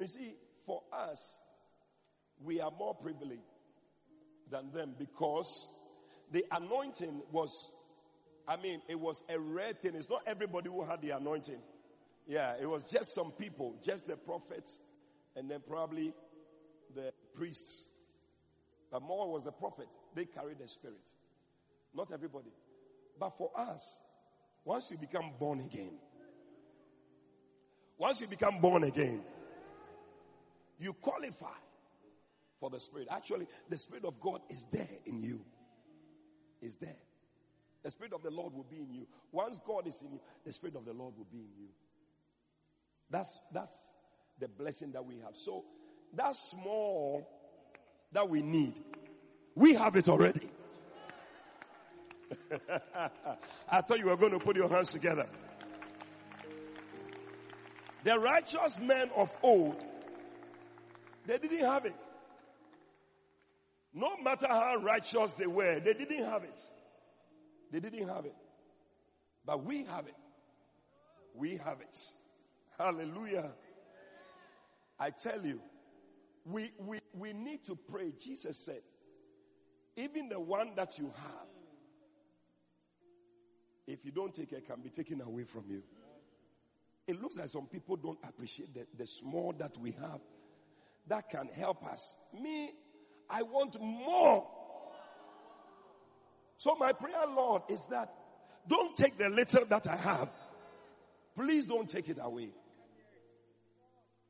[0.00, 0.34] you see,
[0.66, 1.36] for us,
[2.42, 3.42] we are more privileged
[4.50, 5.68] than them because
[6.32, 7.70] the anointing was,
[8.46, 9.94] I mean, it was a rare thing.
[9.94, 11.60] It's not everybody who had the anointing.
[12.26, 14.78] Yeah, it was just some people, just the prophets,
[15.36, 16.14] and then probably
[16.94, 17.86] the priests.
[18.90, 19.86] But more was the prophet.
[20.14, 21.10] They carried the spirit.
[21.94, 22.50] Not everybody.
[23.18, 24.00] But for us,
[24.64, 25.98] once you become born again,
[27.98, 29.22] once you become born again,
[30.78, 31.46] you qualify
[32.58, 33.08] for the Spirit.
[33.10, 35.40] Actually, the Spirit of God is there in you.
[36.60, 36.96] Is there.
[37.82, 39.06] The Spirit of the Lord will be in you.
[39.30, 41.68] Once God is in you, the Spirit of the Lord will be in you.
[43.10, 43.76] That's, that's
[44.40, 45.36] the blessing that we have.
[45.36, 45.64] So,
[46.14, 47.28] that small
[48.12, 48.74] that we need,
[49.54, 50.48] we have it already.
[53.70, 55.26] I thought you were going to put your hands together.
[58.04, 59.82] The righteous men of old,
[61.26, 61.94] they didn't have it.
[63.94, 66.60] No matter how righteous they were, they didn't have it.
[67.70, 68.34] They didn't have it.
[69.46, 70.16] But we have it.
[71.34, 71.98] We have it.
[72.78, 73.52] Hallelujah.
[74.98, 75.60] I tell you,
[76.44, 78.12] we, we, we need to pray.
[78.22, 78.82] Jesus said,
[79.96, 81.46] even the one that you have,
[83.86, 85.82] if you don't take it, can be taken away from you.
[87.06, 90.20] It looks like some people don't appreciate the, the small that we have
[91.08, 92.16] that can help us.
[92.40, 92.72] Me,
[93.28, 94.46] I want more.
[96.56, 98.10] So my prayer, Lord, is that
[98.66, 100.30] don't take the little that I have.
[101.36, 102.50] Please don't take it away.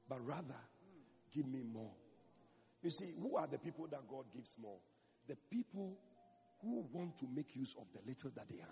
[0.09, 0.61] But rather,
[1.33, 1.93] give me more.
[2.83, 4.79] You see, who are the people that God gives more?
[5.29, 5.97] The people
[6.61, 8.69] who want to make use of the little that they have.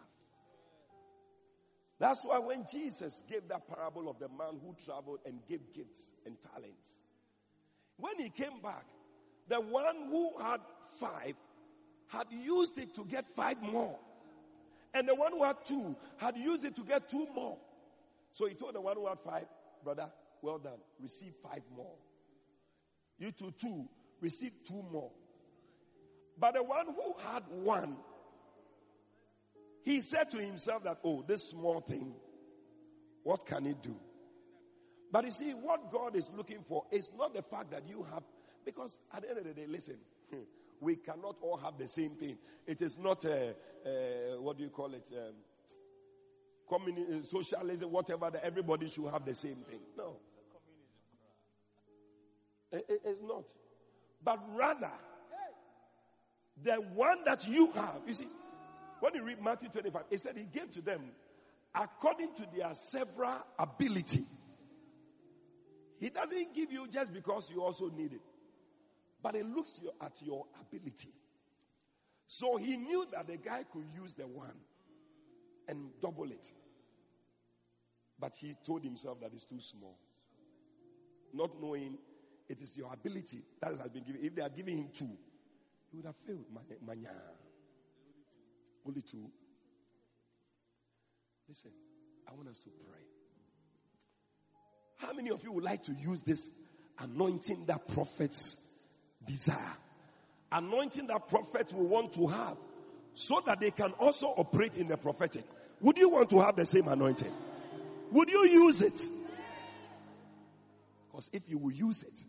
[2.02, 6.10] That's why when Jesus gave that parable of the man who traveled and gave gifts
[6.26, 6.98] and talents,
[7.96, 8.84] when he came back,
[9.48, 10.58] the one who had
[10.98, 11.36] five
[12.08, 13.96] had used it to get five more.
[14.92, 17.56] And the one who had two had used it to get two more.
[18.32, 19.44] So he told the one who had five,
[19.84, 20.10] brother,
[20.42, 21.94] well done, receive five more.
[23.20, 23.88] You two, two,
[24.20, 25.12] receive two more.
[26.36, 27.94] But the one who had one,
[29.84, 32.14] he said to himself that, oh, this small thing,
[33.22, 33.96] what can it do?
[35.10, 38.22] But you see, what God is looking for is not the fact that you have,
[38.64, 39.96] because at the end of the day, listen,
[40.80, 42.38] we cannot all have the same thing.
[42.66, 43.54] It is not a,
[43.86, 45.04] a what do you call it?
[45.12, 45.34] Um,
[46.68, 49.80] communism, uh, socialism, whatever, that everybody should have the same thing.
[49.96, 50.16] No.
[52.70, 53.44] It, it, it's not.
[54.24, 54.92] But rather,
[56.62, 58.26] the one that you have, you see,
[59.02, 61.02] when you read Matthew 25, he said he gave to them
[61.74, 64.22] according to their several ability.
[65.98, 68.20] He doesn't give you just because you also need it.
[69.20, 71.08] But he looks at your ability.
[72.28, 74.54] So he knew that the guy could use the one
[75.66, 76.52] and double it.
[78.20, 79.98] But he told himself that it's too small.
[81.34, 81.98] Not knowing
[82.48, 84.24] it is your ability that has been given.
[84.24, 85.10] If they are giving him two,
[85.90, 86.44] he would have failed.
[86.86, 87.10] Manya.
[88.86, 89.30] Only two.
[91.48, 91.70] Listen,
[92.28, 93.00] I want us to pray.
[94.96, 96.52] How many of you would like to use this
[96.98, 98.56] anointing that prophets
[99.24, 99.76] desire?
[100.50, 102.56] Anointing that prophets will want to have
[103.14, 105.44] so that they can also operate in the prophetic.
[105.80, 107.32] Would you want to have the same anointing?
[108.12, 109.00] Would you use it?
[111.10, 112.24] Because if you will use it,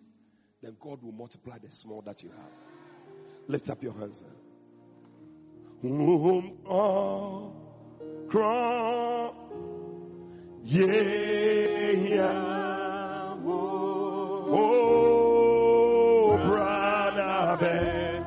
[0.62, 2.52] then God will multiply the small that you have.
[3.48, 4.24] Lift up your hands.
[5.86, 7.52] Um, oh,
[8.30, 9.32] cry,
[10.64, 10.86] yeah,
[11.92, 13.36] yeah,
[14.48, 14.78] oh,
[16.46, 18.24] brother, ben,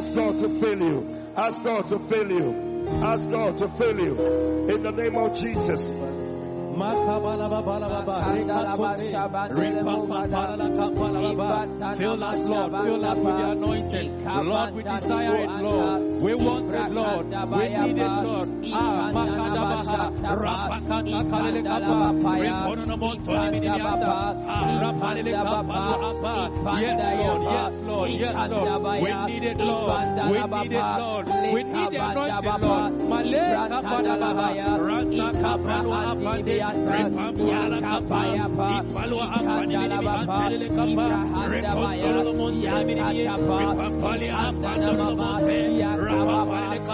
[0.00, 1.26] Ask God to fill you.
[1.36, 2.88] Ask God to fill you.
[3.02, 4.18] Ask God to fill you.
[4.72, 5.90] In the name of Jesus.
[5.90, 6.82] Fill
[12.24, 12.72] us, Lord.
[12.84, 14.24] Fill us with the anointing.
[14.24, 16.02] Lord, we desire it, Lord.
[16.22, 17.26] We want it, Lord.
[17.26, 18.49] We need it, Lord.
[18.70, 21.10] Makadabasa, Rapakata
[27.50, 28.10] Yes, Lord,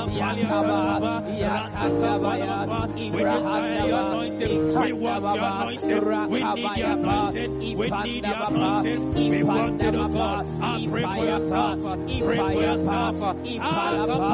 [0.07, 2.55] Yakaba, Yakabaya,
[2.97, 4.03] Ibrahadaba,
[4.47, 5.51] Ikadaba,
[5.87, 7.19] Rakabayaba,
[7.61, 8.69] Ipandaba,
[9.17, 10.29] Ipandaba,
[10.77, 11.65] Ipayapa,
[12.07, 13.01] Ipayapa,
[13.45, 14.31] Ipalaba,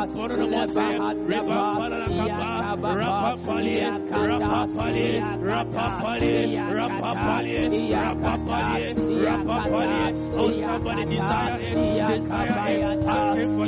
[10.41, 13.05] Oh, somebody desire it, desire it.
[13.07, 13.67] Ask for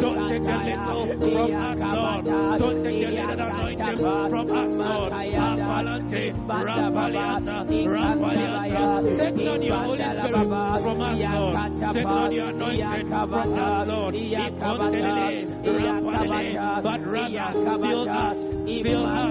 [0.00, 2.24] don't take a little from us, Lord.
[2.58, 5.12] Don't take a little from us, Lord.
[6.44, 9.16] Apalante, Rapaliata, Rapaliata.
[9.16, 11.92] Take not your Holy Spirit from us, Lord.
[11.94, 14.14] Take not your anointing from us, Lord.
[16.66, 18.36] Rapalele, but rather fill us,
[18.82, 19.24] fill us,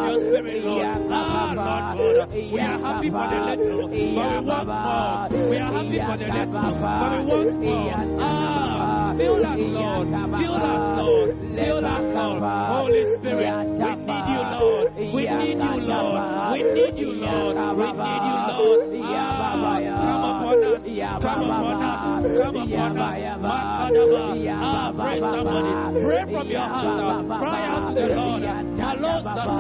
[0.08, 0.84] your spirit, Lord.
[1.10, 5.28] Ah, Lord God, we are happy for the little, but we want more.
[5.50, 7.94] We are happy for the little, but we want more.
[8.20, 10.08] Ah, fill us, Lord,
[10.38, 12.42] fill us, Lord, fill us, Lord.
[12.74, 14.94] Holy Spirit, we need you, Lord.
[14.96, 16.52] We need you, Lord.
[16.52, 17.56] We need you, Lord.
[17.56, 18.84] We need you, Lord.
[19.94, 20.82] Come upon us,
[21.22, 24.46] come upon us, come upon us.
[24.50, 25.72] Ah, pray somebody,
[26.04, 28.42] pray from your heart, cry out to the Lord.
[28.94, 29.54] Malosasa,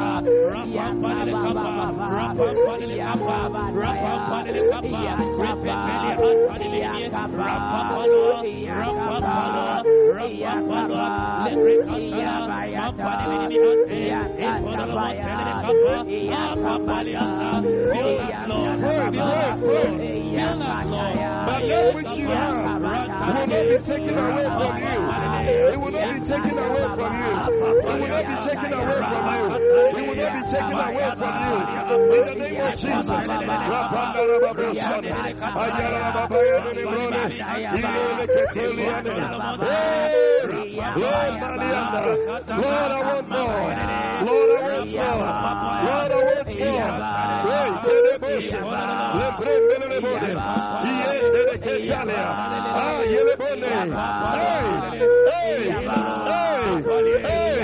[21.46, 21.62] But
[22.18, 24.98] you have will not be taken away from you.
[25.44, 27.30] It will not be taken away from you.
[27.74, 29.44] It will not be taken away from you.
[29.94, 31.54] It will not be taken away from you.
[32.14, 33.24] In the name of Jesus.
[42.46, 43.43] Lord, I want more.
[43.44, 43.76] Lord.
[44.24, 45.80] Lord, I want more.
[45.84, 46.84] Lord, I want more.
[47.44, 48.00] Hey, Hey,
[55.64, 55.90] hey,
[57.22, 57.54] hey,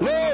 [0.00, 0.33] hey,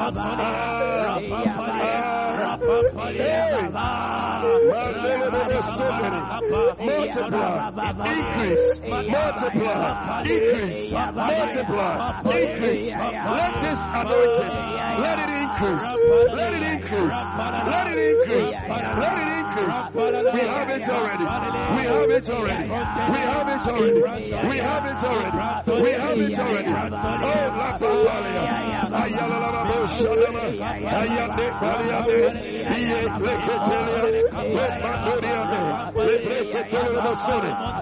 [0.01, 2.30] Rapalia, Rapalia,
[7.01, 7.51] Multiply,
[8.07, 12.93] increase, multiply, increase, multiply, increase.
[12.93, 13.81] Let this
[15.01, 15.89] let it increase,
[16.35, 17.19] let it increase,
[17.65, 19.79] let it increase, let it increase.
[20.33, 21.25] We have it already.
[21.75, 22.63] We have it already.
[22.63, 23.97] We have it already.
[24.47, 25.37] We have it already.
[25.81, 26.69] We have it already.
[26.71, 28.43] Oh, la papalia.
[28.91, 29.51] Ayala la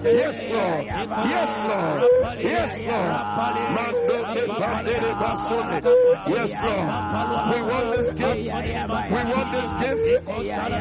[0.04, 0.84] Yes, Lord.
[1.30, 2.00] Yes, Lord.
[2.40, 3.10] Yes, Lord.
[6.28, 6.88] Yes, Lord.
[7.50, 8.54] We want this gift.
[9.10, 10.06] We want this gift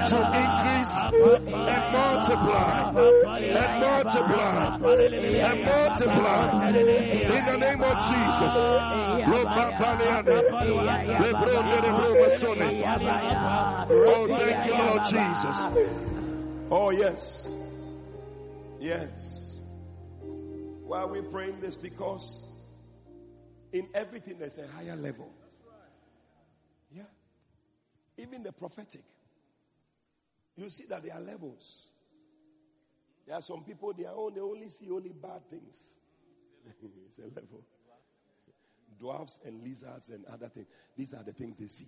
[0.09, 0.95] to increase
[1.39, 2.91] and multiply
[3.39, 4.55] and multiply
[5.49, 8.53] and multiply in the name of Jesus.
[13.89, 15.57] Oh, thank you, Lord Jesus.
[16.71, 17.51] Oh, yes.
[18.79, 19.61] Yes.
[20.21, 21.77] Why are we praying this?
[21.77, 22.43] Because
[23.71, 25.31] in everything there's a higher level.
[26.91, 27.03] Yeah.
[28.17, 29.03] Even the prophetic.
[30.55, 31.87] You see that there are levels.
[33.25, 35.77] There are some people, they, are all, they only see only bad things.
[36.83, 37.63] it's a level.
[38.99, 40.67] Dwarfs and lizards and other things.
[40.97, 41.87] These are the things they see.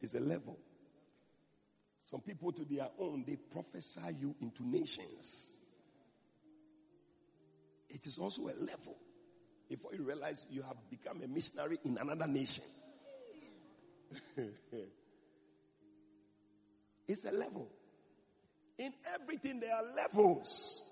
[0.00, 0.58] It's a level.
[2.10, 5.52] Some people, to their own, they prophesy you into nations.
[7.88, 8.96] It is also a level.
[9.68, 12.64] Before you realize you have become a missionary in another nation.
[17.06, 17.68] it's a level.
[18.76, 20.82] In everything, there are levels.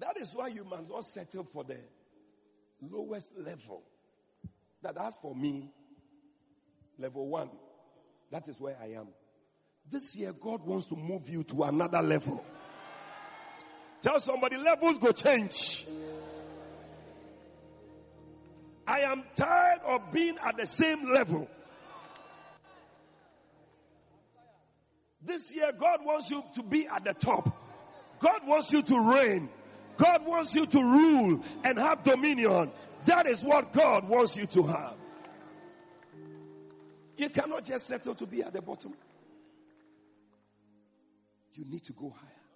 [0.00, 1.78] That is why you must not settle for the
[2.82, 3.84] lowest level.
[4.82, 5.72] That as for me,
[6.98, 7.48] level one,
[8.30, 9.06] that is where I am.
[9.90, 12.44] This year, God wants to move you to another level.
[14.02, 15.86] Tell somebody, levels go change.
[18.86, 21.48] I am tired of being at the same level.
[25.22, 27.56] This year, God wants you to be at the top.
[28.20, 29.48] God wants you to reign.
[29.96, 32.70] God wants you to rule and have dominion.
[33.06, 34.94] That is what God wants you to have.
[37.16, 38.94] You cannot just settle to be at the bottom.
[41.56, 42.46] You need to go higher.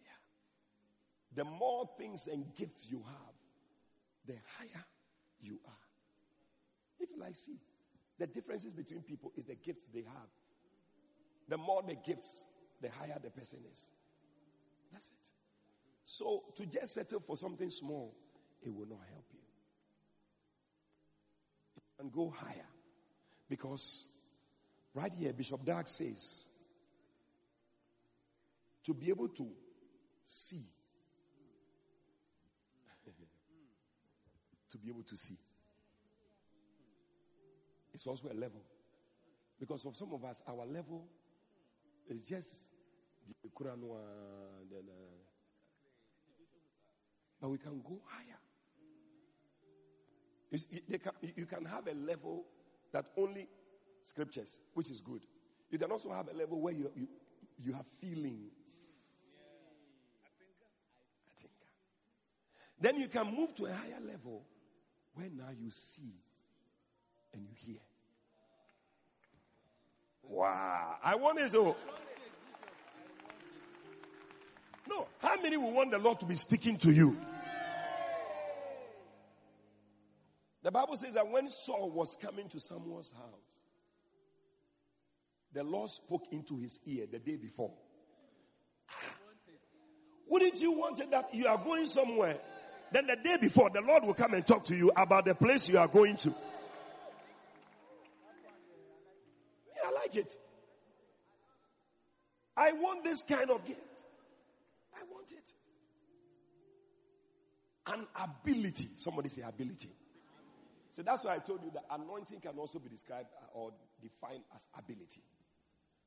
[0.00, 1.42] Yeah.
[1.42, 3.34] The more things and gifts you have,
[4.26, 4.84] the higher
[5.40, 5.72] you are.
[6.98, 7.60] If you like, see,
[8.18, 10.28] the differences between people is the gifts they have.
[11.48, 12.44] The more the gifts,
[12.80, 13.90] the higher the person is.
[14.92, 15.26] That's it.
[16.04, 18.16] So to just settle for something small,
[18.62, 19.38] it will not help you.
[22.00, 22.66] And go higher.
[23.48, 24.06] Because
[24.94, 26.46] right here, Bishop Dag says,
[28.84, 29.48] to be able to
[30.24, 30.64] see,
[34.70, 35.36] to be able to see,
[37.92, 38.60] it's also a level.
[39.58, 41.06] Because for some of us, our level
[42.08, 42.68] is just
[43.42, 43.78] the Quran,
[47.40, 48.38] but we can go higher.
[50.98, 52.44] Can, you can have a level
[52.92, 53.48] that only
[54.02, 55.22] scriptures, which is good.
[55.70, 57.08] You can also have a level where you, you,
[57.62, 58.52] you have feelings.
[60.24, 61.52] I think.
[62.80, 64.44] Then you can move to a higher level
[65.14, 66.14] where now you see
[67.32, 67.80] and you hear.
[70.22, 70.96] Wow.
[71.02, 71.74] I want it to.
[74.88, 75.06] No.
[75.18, 77.16] How many will want the Lord to be speaking to you?
[80.62, 83.53] The Bible says that when Saul was coming to Samuel's house,
[85.54, 87.70] the Lord spoke into his ear the day before.
[88.90, 89.14] Ah.
[90.28, 92.38] Wouldn't you want it that you are going somewhere?
[92.92, 95.68] Then the day before, the Lord will come and talk to you about the place
[95.68, 96.30] you are going to.
[99.76, 100.38] Yeah, I like it.
[102.56, 103.80] I want this kind of gift.
[104.94, 105.52] I want it.
[107.86, 108.88] An ability.
[108.96, 109.90] Somebody say ability.
[110.90, 114.68] So that's why I told you that anointing can also be described or defined as
[114.78, 115.22] ability.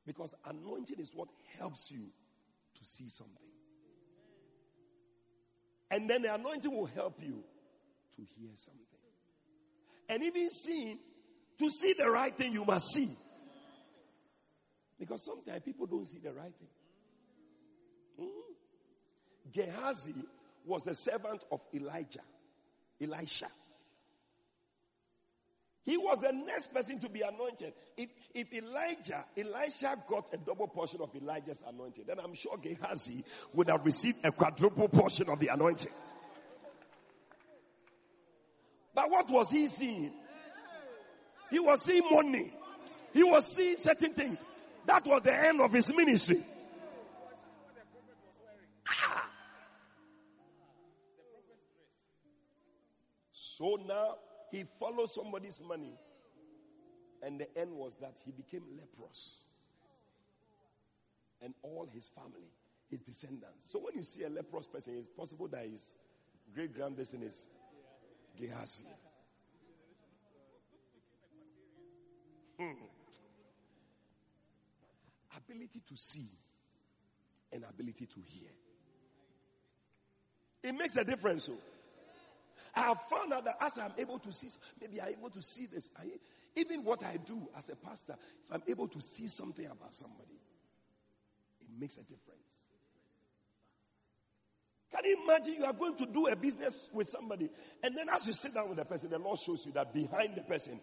[0.07, 1.27] Because anointing is what
[1.59, 3.35] helps you to see something.
[5.91, 7.43] And then the anointing will help you
[8.15, 8.83] to hear something.
[10.09, 10.97] And even seeing,
[11.59, 13.09] to see the right thing, you must see.
[14.97, 18.27] Because sometimes people don't see the right thing.
[18.27, 19.51] Mm.
[19.53, 20.15] Gehazi
[20.65, 22.23] was the servant of Elijah,
[23.01, 23.47] Elisha.
[25.87, 27.71] He was the next person to be anointed.
[27.95, 33.23] If, if Elijah, Elisha got a double portion of Elijah's anointing, then I'm sure Gehazi
[33.53, 35.93] would have received a quadruple portion of the anointing.
[38.93, 40.11] But what was he seeing?
[41.49, 42.51] He was seeing money.
[43.13, 44.43] He was seeing certain things.
[44.87, 46.43] That was the end of his ministry.
[48.89, 49.29] Ah.
[53.31, 54.15] So now
[54.51, 55.93] he followed somebody's money.
[57.21, 59.41] And the end was that he became leprous.
[61.41, 62.51] And all his family,
[62.89, 63.69] his descendants.
[63.71, 65.95] So when you see a leprous person, it's possible that his
[66.53, 67.49] great grandson is
[68.39, 68.85] Gehazi.
[72.59, 72.71] Hmm.
[75.35, 76.29] Ability to see
[77.51, 78.49] and ability to hear.
[80.63, 81.45] It makes a difference.
[81.45, 81.53] So.
[82.77, 84.49] I have found out that as I'm able to see,
[84.79, 85.89] maybe I'm able to see this.
[85.97, 86.05] I,
[86.55, 88.13] even what I do as a pastor,
[88.45, 90.39] if I'm able to see something about somebody,
[91.59, 92.43] it makes a difference.
[94.91, 97.49] Can you imagine you are going to do a business with somebody,
[97.81, 100.35] and then as you sit down with the person, the Lord shows you that behind
[100.35, 100.79] the person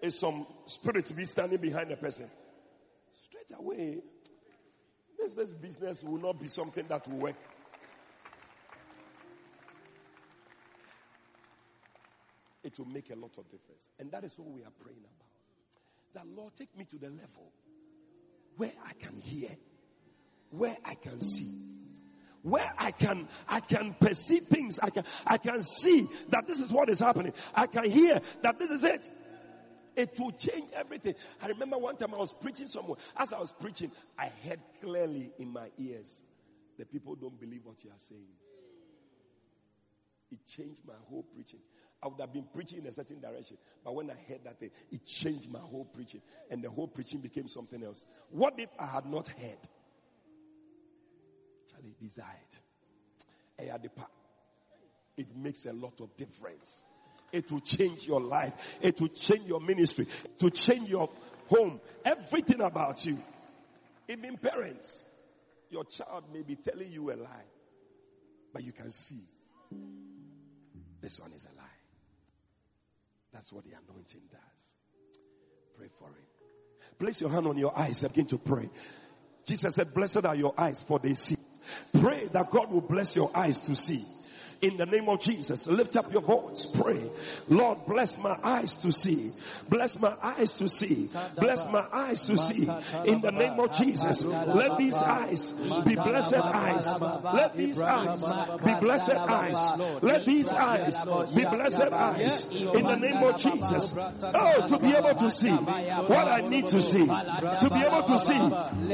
[0.00, 2.30] is some spirit to be standing behind the person.
[3.22, 3.98] Straight away,
[5.18, 7.36] this, this business will not be something that will work.
[12.74, 13.88] It will make a lot of difference.
[14.00, 15.28] And that is what we are praying about.
[16.14, 17.52] That Lord, take me to the level
[18.56, 19.50] where I can hear,
[20.50, 21.56] where I can see,
[22.42, 24.80] where I can, I can perceive things.
[24.80, 27.32] I can, I can see that this is what is happening.
[27.54, 29.08] I can hear that this is it.
[29.96, 31.14] It will change everything.
[31.40, 32.98] I remember one time I was preaching somewhere.
[33.16, 36.24] As I was preaching, I heard clearly in my ears,
[36.76, 38.26] the people don't believe what you are saying.
[40.32, 41.60] It changed my whole preaching.
[42.04, 43.56] I would have been preaching in a certain direction.
[43.82, 46.20] But when I heard that thing, it changed my whole preaching.
[46.50, 48.04] And the whole preaching became something else.
[48.30, 49.56] What if I had not heard?
[51.70, 52.28] Charlie desired.
[53.58, 53.70] Eh,
[55.16, 56.82] it makes a lot of difference.
[57.32, 58.52] It will change your life.
[58.82, 60.06] It will change your ministry.
[60.40, 61.08] To change your
[61.48, 61.80] home.
[62.04, 63.18] Everything about you.
[64.08, 65.02] Even parents.
[65.70, 67.48] Your child may be telling you a lie.
[68.52, 69.24] But you can see.
[71.00, 71.63] This one is a lie.
[73.34, 74.74] That's what the anointing does.
[75.76, 76.98] Pray for it.
[76.98, 78.70] Place your hand on your eyes and begin to pray.
[79.44, 81.36] Jesus said, blessed are your eyes for they see.
[81.92, 84.04] Pray that God will bless your eyes to see.
[84.64, 87.04] In the name of Jesus, lift up your voice, pray.
[87.48, 89.30] Lord, bless my eyes to see.
[89.68, 91.10] Bless my eyes to see.
[91.36, 92.66] Bless my eyes to see.
[93.04, 97.00] In the name of Jesus, let these eyes be blessed eyes.
[97.00, 98.24] Let these eyes
[98.64, 100.00] be blessed eyes.
[100.00, 101.04] Let these eyes
[101.34, 102.50] be blessed eyes.
[102.50, 103.94] In the name of Jesus.
[103.98, 107.04] Oh, to be able to see what I need to see.
[107.04, 108.40] To be able to see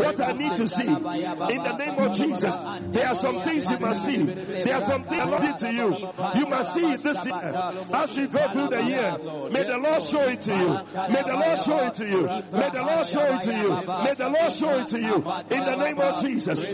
[0.01, 0.89] what I need to see.
[0.89, 2.57] In the name of Jesus.
[2.91, 4.17] There are some things you must see.
[4.25, 5.89] There are some things to you.
[6.35, 7.73] You must see it this year.
[7.95, 9.17] As you go through the year,
[9.51, 10.69] may the Lord show it to you.
[11.13, 12.23] May the Lord show it to you.
[12.53, 13.69] May the Lord show it to you.
[14.05, 15.15] May the Lord show it to you.
[15.57, 16.65] In the name of Jesus.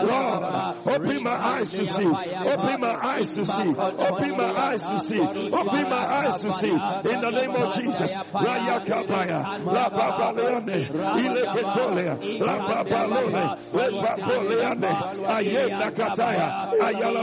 [0.00, 0.54] Lord,
[0.86, 2.06] open my eyes to see.
[2.06, 3.74] Open my eyes to see.
[3.76, 5.20] Open my eyes to see.
[5.20, 6.70] Open my eyes to see.
[6.70, 8.12] In the name of Jesus.
[8.32, 9.64] La yakapaya.
[9.64, 10.88] La papaleane.
[11.18, 12.14] Ile ketolea.
[12.40, 13.44] La papalone.
[13.72, 13.90] Le
[14.44, 15.26] papole.
[15.26, 17.20] Ayenda Kataya, Ayala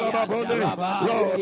[1.08, 1.40] Lord,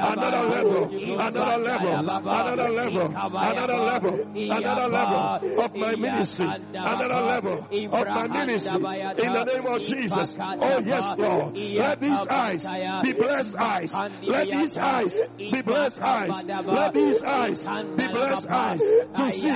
[0.00, 7.66] another level, another level, another level, another level, another level of my ministry, another level
[7.92, 8.76] of my ministry
[9.24, 10.36] in the name of Jesus.
[10.40, 11.56] Oh yes, Lord.
[11.56, 12.64] Let these eyes
[13.02, 13.94] be blessed eyes.
[14.22, 16.44] Let these eyes be blessed eyes.
[16.46, 17.66] Let these eyes
[17.96, 18.80] be blessed eyes
[19.14, 19.50] to see,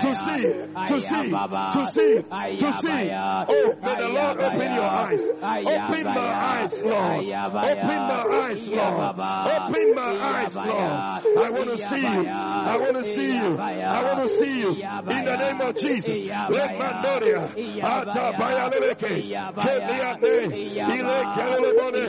[0.00, 0.42] to see,
[0.86, 2.22] to see, to see,
[2.58, 3.10] to see.
[3.12, 5.20] Oh, may the Lord open your eyes eyes.
[5.66, 7.24] Open my eyes, Lord.
[7.24, 9.18] Open my eyes, Lord.
[9.50, 10.68] Open my eyes, Lord.
[10.70, 12.28] I want to see you.
[12.28, 13.58] I want to see you.
[13.58, 14.70] I want to see you.
[14.70, 16.18] In the name of Jesus.
[16.22, 17.50] Let Mandoria.
[17.82, 19.12] Ata Bayaleke.
[19.54, 20.52] Keliane.
[20.96, 22.04] Ile Kelebone.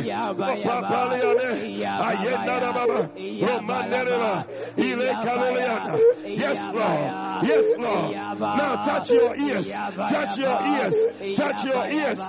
[0.64, 1.52] Papaliane.
[2.08, 3.10] Ayenda Baba.
[3.16, 4.46] Romanereva.
[4.78, 5.98] Ile Kaleliana.
[6.26, 7.48] Yes, Lord.
[7.48, 8.16] Yes, Lord.
[8.39, 9.72] Now touch your ears.
[9.72, 10.96] Touch your ears.
[11.38, 12.20] Touch your ears.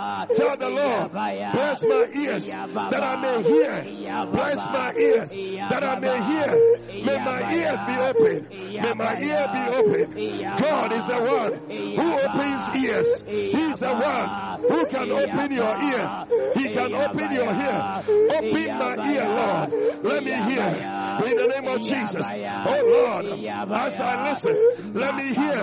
[0.59, 1.13] Tell the Lord,
[1.53, 4.27] bless my ears that I may hear.
[4.33, 7.05] Bless my ears that I may hear.
[7.05, 8.49] May my ears be open.
[8.83, 10.59] May my ear be open.
[10.61, 11.53] God is the one
[11.97, 13.23] who opens ears.
[13.27, 16.27] He's the one who can open your ear.
[16.55, 18.03] He can open your ear.
[18.37, 20.05] Open my ear, Lord.
[20.05, 20.89] Let me hear.
[21.23, 22.27] In the name of Jesus.
[22.35, 23.27] Oh Lord,
[23.73, 25.57] as I listen, let me hear.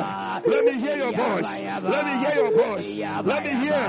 [0.46, 1.62] Let me hear your voice.
[1.62, 2.98] Let me hear your voice.
[2.98, 3.86] Let me hear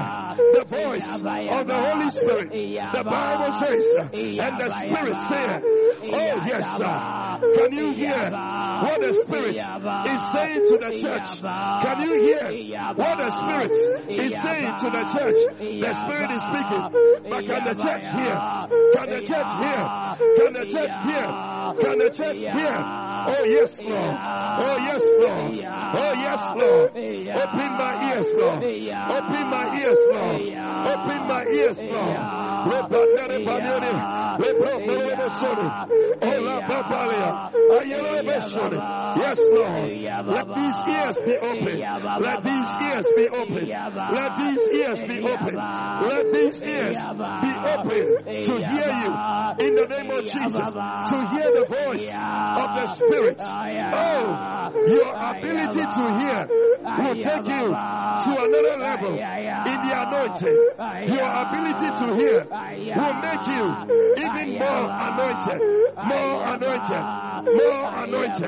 [0.52, 2.50] the voice of the Holy Spirit.
[2.50, 7.56] The Bible says, uh, and the Spirit said, Oh yes, uh, sir.
[7.56, 11.40] Can you hear what the Spirit is saying to the church?
[11.40, 13.70] Can you hear what the Spirit
[14.10, 15.80] is saying to the church?
[15.80, 16.84] The Spirit is speaking.
[17.30, 18.36] But can the church hear?
[18.94, 19.80] Can the church hear?
[20.36, 21.26] Can the church hear?
[21.80, 23.09] Can the church hear?
[23.28, 24.16] Oh yes, Lord.
[24.62, 25.64] Oh yes, Lord.
[25.94, 26.90] Oh yes, Lord.
[26.90, 28.62] Open my ears, Lord.
[29.10, 30.40] Open my ears, Lord.
[30.90, 32.16] Open my ears, Lord.
[39.16, 39.90] Yes, Lord.
[40.26, 41.78] Let these ears be open.
[42.20, 43.66] Let these ears be open.
[43.66, 45.54] Let these ears be open.
[45.56, 46.98] Let these ears
[47.42, 49.10] be open to hear you
[49.66, 50.68] in the name of Jesus.
[50.72, 53.36] To hear the voice of the Spirit.
[53.40, 56.48] Ah, oh, your ability to hear
[56.84, 57.66] ah, will take you
[58.24, 60.58] to another level in the anointing.
[61.14, 63.86] Your ability to hear will make you ah,
[64.16, 65.60] even more anointed,
[65.96, 67.04] more anointed,
[67.44, 68.42] more anointed.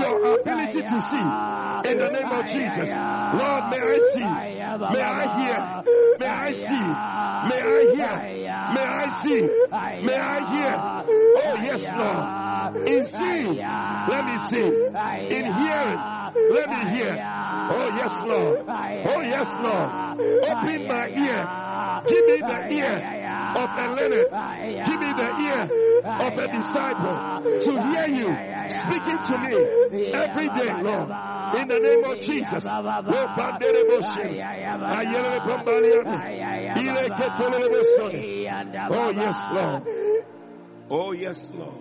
[0.00, 2.88] Your ability to see in the name of Jesus.
[2.88, 5.58] Lord, may I see, may I hear,
[6.18, 6.86] may I see,
[7.48, 8.32] may I hear,
[8.72, 9.42] may oh, I see,
[10.06, 10.72] may I hear.
[11.34, 12.88] Oh yes, Lord.
[12.88, 14.68] In seeing, let me see.
[15.36, 15.98] In hearing,
[16.50, 17.12] let me hear.
[17.74, 18.64] Oh yes, Lord.
[18.68, 19.88] Oh yes, Lord.
[20.50, 22.02] Open my ear.
[22.08, 23.21] Give me the ear
[23.56, 24.24] of a learner.
[24.84, 25.62] Give me the ear
[26.04, 27.16] of a disciple
[27.60, 28.28] to hear you
[28.68, 29.52] speaking to me
[30.12, 31.10] every day, Lord.
[31.54, 32.66] In the name of Jesus.
[32.66, 32.78] Oh,
[38.90, 39.82] oh yes, Lord.
[40.90, 41.74] Oh yes, Lord.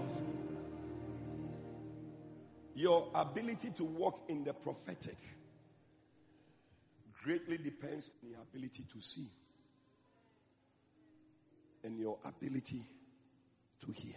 [2.75, 5.17] Your ability to walk in the prophetic
[7.23, 9.29] greatly depends on your ability to see
[11.83, 12.85] and your ability
[13.85, 14.15] to hear.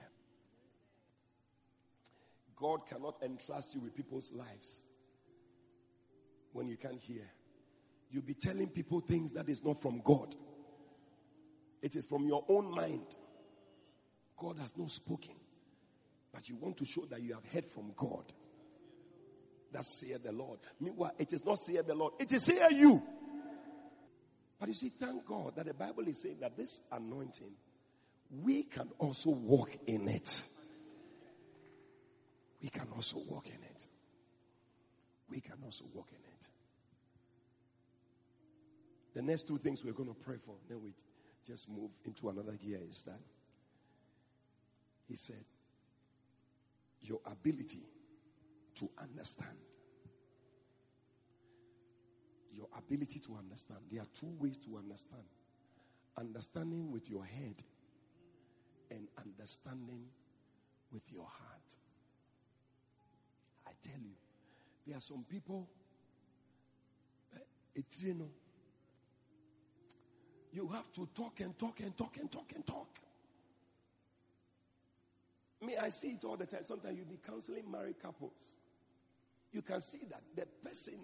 [2.56, 4.84] God cannot entrust you with people's lives
[6.52, 7.28] when you can't hear.
[8.10, 10.34] You'll be telling people things that is not from God.
[11.82, 13.06] It is from your own mind.
[14.38, 15.34] God has not spoken.
[16.32, 18.32] But you want to show that you have heard from God.
[19.72, 20.60] That saith the Lord.
[20.80, 22.14] Meanwhile, it is not saith the Lord.
[22.20, 23.02] It is saith you.
[24.64, 27.52] But you see, thank God that the Bible is saying that this anointing,
[28.42, 30.42] we can also walk in it.
[32.62, 33.86] We can also walk in it.
[35.28, 36.48] We can also walk in it.
[39.12, 40.94] The next two things we're going to pray for, then we
[41.46, 43.20] just move into another gear is that
[45.06, 45.44] he said,
[47.02, 47.84] Your ability
[48.76, 49.58] to understand.
[52.56, 53.80] Your ability to understand.
[53.90, 55.24] There are two ways to understand
[56.16, 57.56] understanding with your head
[58.90, 60.04] and understanding
[60.92, 61.76] with your heart.
[63.66, 64.14] I tell you,
[64.86, 65.68] there are some people,
[67.34, 68.30] eh, you
[70.52, 72.88] you have to talk and talk and talk and talk and talk.
[75.62, 76.60] Me, I see it all the time.
[76.64, 78.56] Sometimes you be counseling married couples.
[79.50, 80.94] You can see that the person,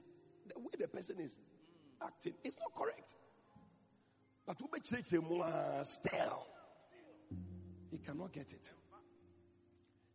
[0.53, 1.39] the way the person is
[2.03, 3.17] acting, is not correct.
[4.47, 4.69] But who
[5.85, 6.47] still,
[7.91, 8.73] he cannot get it.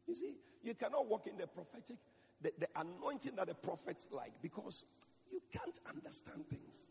[0.08, 0.34] You see,
[0.64, 1.98] you cannot walk in the prophetic,
[2.42, 4.84] the, the anointing that the prophets like, because
[5.32, 6.88] you can't understand things.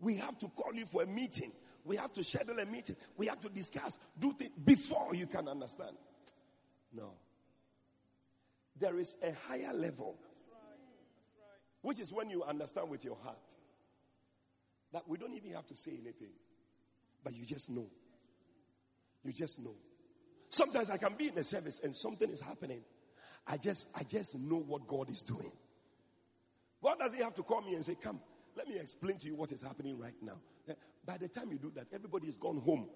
[0.00, 1.52] We have to call you for a meeting.
[1.84, 2.96] We have to schedule a meeting.
[3.16, 5.96] We have to discuss, do things before you can understand.
[6.92, 7.12] No.
[8.78, 10.16] There is a higher level,
[11.82, 13.38] which is when you understand with your heart
[14.92, 16.32] that we don't even have to say anything,
[17.22, 17.86] but you just know.
[19.22, 19.74] You just know.
[20.50, 22.80] Sometimes I can be in a service and something is happening.
[23.46, 25.52] I just, I just know what God is doing.
[26.82, 28.20] God doesn't have to call me and say, Come,
[28.56, 30.38] let me explain to you what is happening right now.
[30.68, 30.74] Eh,
[31.06, 32.88] by the time you do that, everybody is gone home.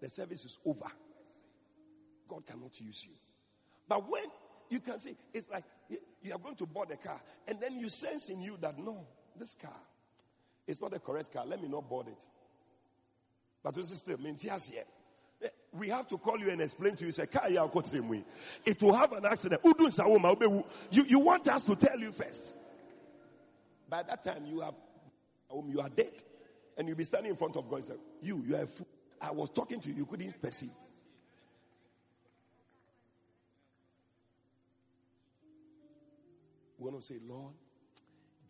[0.00, 0.90] The service is over.
[2.28, 3.14] God cannot use you.
[3.88, 4.24] But when
[4.68, 5.64] you can see, it's like
[6.22, 9.06] you are going to board a car, and then you sense in you that no,
[9.38, 9.76] this car
[10.66, 11.44] is not the correct car.
[11.46, 12.18] Let me not board it.
[13.62, 14.84] But this is still means yes, here.
[15.42, 19.12] Eh, we have to call you and explain to you, say, car it will have
[19.12, 19.60] an accident.
[19.64, 22.54] You, you want us to tell you first.
[23.88, 24.74] By that time, you are,
[25.52, 26.12] um, you are dead.
[26.76, 28.88] And you'll be standing in front of God and say, You, you are a fool.
[29.20, 30.70] I was talking to you, you couldn't perceive.
[36.84, 37.54] We want to say, Lord,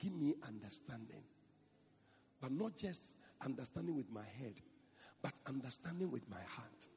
[0.01, 1.23] give me understanding.
[2.41, 4.55] But not just understanding with my head,
[5.23, 6.89] but understanding with my heart.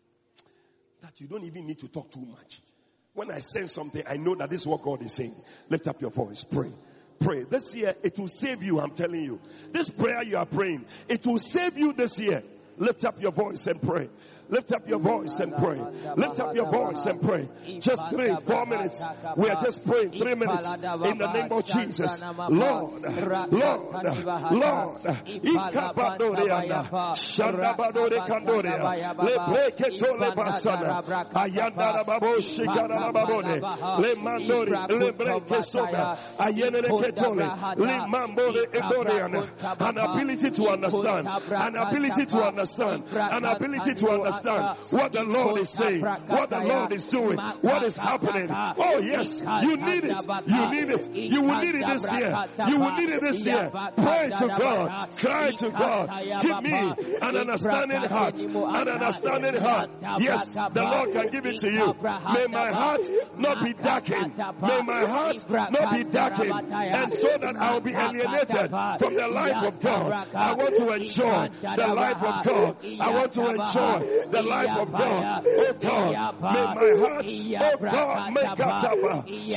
[1.04, 2.62] That you don't even need to talk too much.
[3.14, 5.36] When I say something, I know that this is what God is saying.
[5.70, 6.72] Lift up your voice, pray.
[7.20, 7.44] Pray.
[7.44, 9.40] This year, it will save you, I'm telling you.
[9.72, 12.42] This prayer you are praying, it will save you this year.
[12.78, 14.10] Lift up your voice and pray.
[14.50, 15.80] Lift up your voice and pray.
[16.16, 17.50] Lift up your voice and pray.
[17.80, 19.04] Just three, four minutes.
[19.36, 20.74] We are just praying three minutes.
[20.74, 22.22] In the name of Jesus.
[22.22, 23.02] Lord,
[23.52, 26.88] Lord, Lord, Ikabadoriana,
[27.18, 33.62] Shandabadore Kandoria, Lebreketole Basana, Ayandara Babo Shikara Babone,
[34.00, 39.50] Le Mandori, Lebrekesoda, Ayene Ketole, Le Mambore Eboriana,
[39.82, 45.24] an ability to understand, an ability to understand, an ability to understand understand what the
[45.24, 48.50] Lord is saying, what the Lord is doing, what is happening.
[48.52, 50.26] Oh yes, you need it.
[50.46, 51.10] You need it.
[51.14, 52.46] You will need it this year.
[52.68, 53.72] You will need it this year.
[53.96, 55.10] Pray to God.
[55.18, 56.10] Cry to God.
[56.42, 58.40] Give me an understanding heart.
[58.42, 59.90] An understanding heart.
[60.20, 61.94] Yes, the Lord can give it to you.
[62.34, 63.02] May my heart
[63.38, 64.38] not be darkened.
[64.38, 66.72] May my heart not be darkened.
[66.72, 68.70] And so that I will be alienated
[69.00, 70.28] from the life of God.
[70.34, 72.78] I want to enjoy the life of God.
[73.00, 75.46] I want to enjoy the life of oh God.
[75.46, 77.26] Oh God, may my heart,
[77.62, 79.14] oh God, make katapa,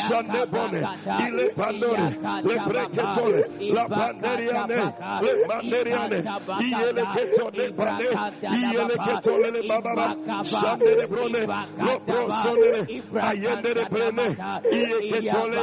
[0.07, 0.81] shandebone,
[1.27, 2.09] ile pandore,
[2.45, 3.43] le breketole,
[3.75, 4.79] la panderiane,
[5.23, 6.19] le manderiane,
[6.61, 8.09] iele ketole bane,
[8.43, 11.47] iele ketole le bababa, shandere brone,
[11.79, 12.81] lo prosonere,
[13.21, 14.27] ayendere brene,
[14.73, 15.61] iye ketole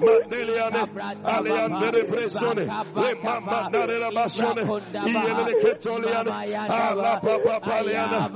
[0.00, 0.80] mandeliane,
[1.24, 4.62] aleandere presone, le mamandare la basone,
[5.06, 6.30] iele ketole yane,
[6.68, 8.28] ala papa paleana,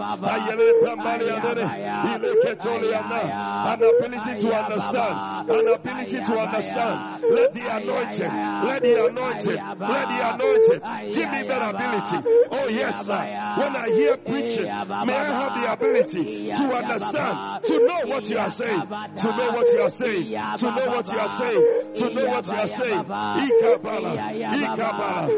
[3.70, 7.22] an ability to understand, an ability to understand.
[7.30, 8.32] Let the anointing,
[8.64, 10.80] let the anointing, let the anointing
[11.14, 12.16] give me that ability.
[12.51, 13.12] Oh yes, sir.
[13.61, 18.38] When I hear preaching, may I have the ability to understand, to know what you
[18.38, 20.24] are saying, to know what you are saying,
[20.57, 23.05] to know what you are saying, to know what you are saying.
[23.40, 24.14] Ikabala,
[24.51, 25.28] Ikabala,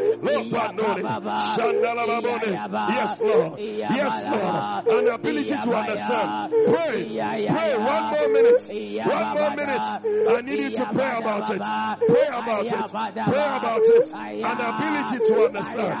[2.93, 3.59] Yes, Lord.
[3.59, 6.51] Yes, Lord an ability to understand.
[6.51, 7.05] Pray.
[7.47, 7.75] Pray.
[7.77, 8.63] One more minute.
[9.05, 9.81] One more minute.
[9.83, 11.61] I need you to pray about it.
[12.07, 12.91] Pray about it.
[13.25, 14.11] Pray about it.
[14.13, 15.95] An ability to understand.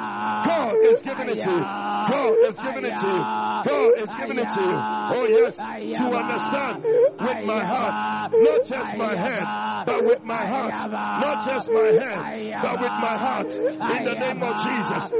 [0.45, 1.59] God is giving it to you.
[1.59, 3.23] God is giving it to you.
[3.63, 4.79] God is giving it to you.
[5.15, 5.57] Oh yes.
[5.57, 8.31] To understand with my heart.
[8.33, 10.91] Not just my head, but with my heart.
[10.91, 13.55] Not just my head, but with my heart.
[13.55, 15.11] In the name of Jesus.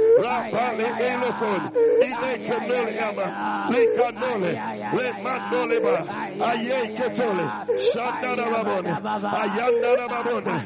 [3.70, 4.52] Likanole,
[4.94, 5.96] Le Mandoleba,
[6.40, 7.46] Aye Ketole,
[7.92, 8.92] Shandara Babone,
[9.40, 10.56] Ayandara Babone,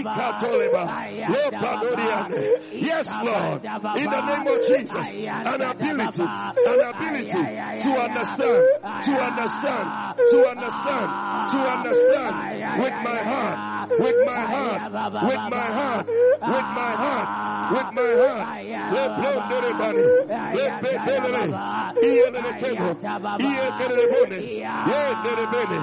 [0.00, 0.82] Ikatoleba,
[1.28, 2.42] Lopadoriane.
[2.72, 3.64] Yes, Lord,
[3.96, 7.42] in the name of Jesus, an ability, an ability
[7.80, 8.62] to understand,
[9.04, 9.86] to understand,
[10.30, 11.08] to understand,
[11.50, 12.34] to understand
[12.80, 14.82] with my heart, with my heart,
[15.24, 18.46] with my heart, with my heart, with my heart.
[18.90, 20.02] Le blondere bani,
[20.56, 21.46] le bebelele,
[22.02, 22.88] iye le kebo,
[23.38, 24.64] iye kere bone, ye
[25.24, 25.78] nere bene,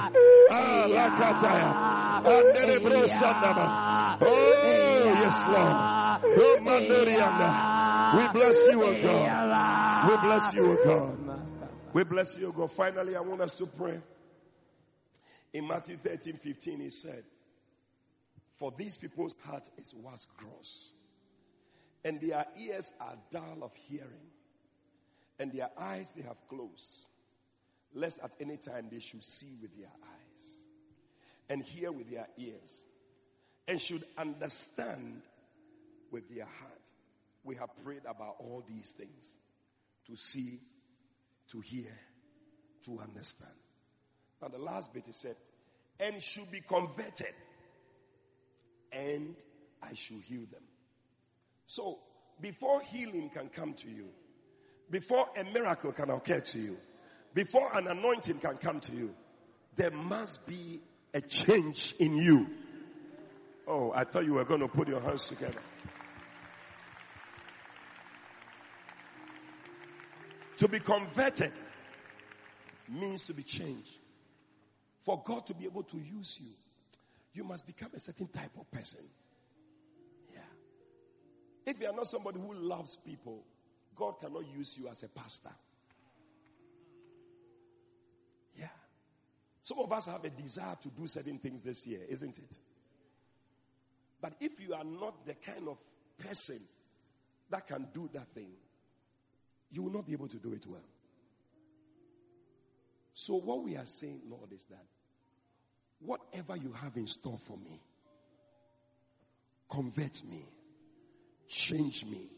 [0.50, 1.68] ah la kataya,
[2.24, 3.66] andere bro sandama.
[4.20, 5.98] Oh yes, Lord.
[6.20, 6.58] Oh.
[8.16, 10.10] We bless you, O God.
[10.10, 11.40] We bless you, O God.
[11.92, 12.72] We bless you, O God.
[12.72, 14.00] Finally, I want us to pray.
[15.52, 17.24] In Matthew 13, 15, he said,
[18.58, 20.92] For these people's heart is what's gross,
[22.04, 24.27] and their ears are dull of hearing,
[25.38, 27.06] and their eyes they have closed,
[27.94, 30.56] lest at any time they should see with their eyes,
[31.48, 32.84] and hear with their ears,
[33.66, 35.22] and should understand
[36.10, 36.72] with their heart.
[37.44, 39.24] We have prayed about all these things
[40.06, 40.60] to see,
[41.52, 41.96] to hear,
[42.84, 43.52] to understand.
[44.42, 45.36] Now, the last bit is said,
[46.00, 47.34] and should be converted,
[48.92, 49.34] and
[49.82, 50.62] I should heal them.
[51.66, 51.98] So,
[52.40, 54.08] before healing can come to you,
[54.90, 56.76] before a miracle can occur to you,
[57.34, 59.14] before an anointing can come to you,
[59.76, 60.80] there must be
[61.14, 62.46] a change in you.
[63.66, 65.60] Oh, I thought you were going to put your hands together.
[70.56, 71.52] To be converted
[72.88, 73.98] means to be changed.
[75.04, 76.50] For God to be able to use you,
[77.32, 79.04] you must become a certain type of person.
[80.32, 80.40] Yeah.
[81.66, 83.44] If you are not somebody who loves people,
[83.98, 85.50] God cannot use you as a pastor.
[88.56, 88.66] Yeah.
[89.62, 92.58] Some of us have a desire to do certain things this year, isn't it?
[94.20, 95.78] But if you are not the kind of
[96.18, 96.60] person
[97.50, 98.50] that can do that thing,
[99.70, 100.80] you will not be able to do it well.
[103.14, 104.84] So, what we are saying, Lord, is that
[106.00, 107.80] whatever you have in store for me,
[109.68, 110.44] convert me,
[111.48, 112.28] change me.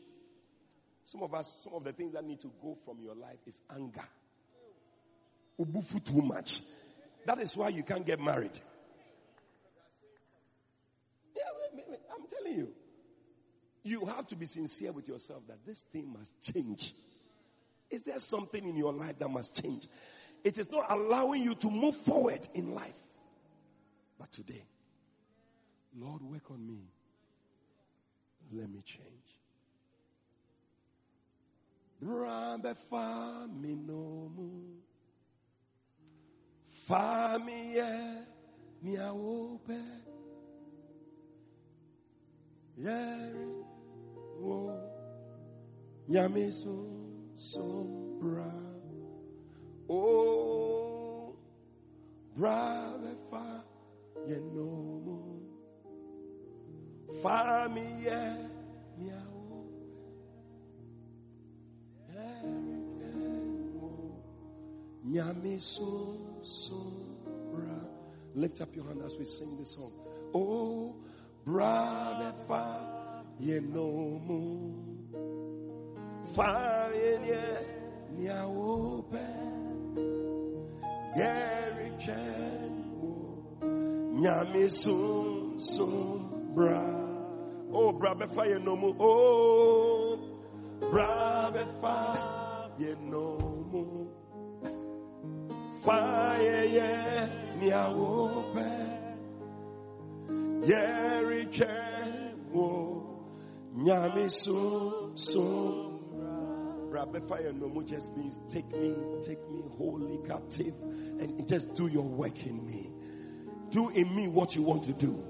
[1.11, 3.61] Some of us, some of the things that need to go from your life is
[3.75, 4.05] anger.
[5.59, 6.61] Ubufu too much.
[7.27, 8.57] That is why you can't get married.
[11.35, 11.83] Yeah,
[12.15, 12.69] I'm telling you.
[13.83, 16.95] You have to be sincere with yourself that this thing must change.
[17.91, 19.89] Is there something in your life that must change?
[20.45, 22.95] It is not allowing you to move forward in life.
[24.17, 24.63] But today,
[25.99, 26.85] Lord, work on me.
[28.53, 29.40] Let me change.
[32.01, 34.81] Brabe fami nomu
[36.89, 37.93] Fami ye
[38.83, 39.81] ni awope
[42.77, 43.49] Yeri
[44.41, 44.81] wo.
[47.37, 47.87] So
[48.19, 48.51] bra.
[49.89, 51.37] Oh
[52.37, 53.63] Brabe fa
[54.27, 55.41] ye nomu
[57.23, 58.23] Fami ye
[58.99, 59.30] ni awope
[68.35, 69.93] Lift up your hand as we sing this song.
[70.35, 70.95] Oh,
[71.45, 74.73] brother, fa ye no mu,
[76.35, 77.19] fa ye
[78.17, 79.27] ni ope,
[81.17, 82.81] Gary Chen
[85.59, 86.85] sun bra.
[87.73, 88.95] Oh, brother, fa oh, ye no mu.
[88.99, 90.19] Oh,
[90.91, 92.95] brother, fa ye
[95.81, 97.29] fire, yeah,
[97.59, 98.99] niawope,
[100.67, 101.47] yeri
[102.53, 103.25] wo,
[103.77, 105.87] nyami so so.
[106.93, 112.47] No more just means take me, take me wholly captive, and just do your work
[112.47, 112.93] in me.
[113.71, 115.25] Do in me what you want to do.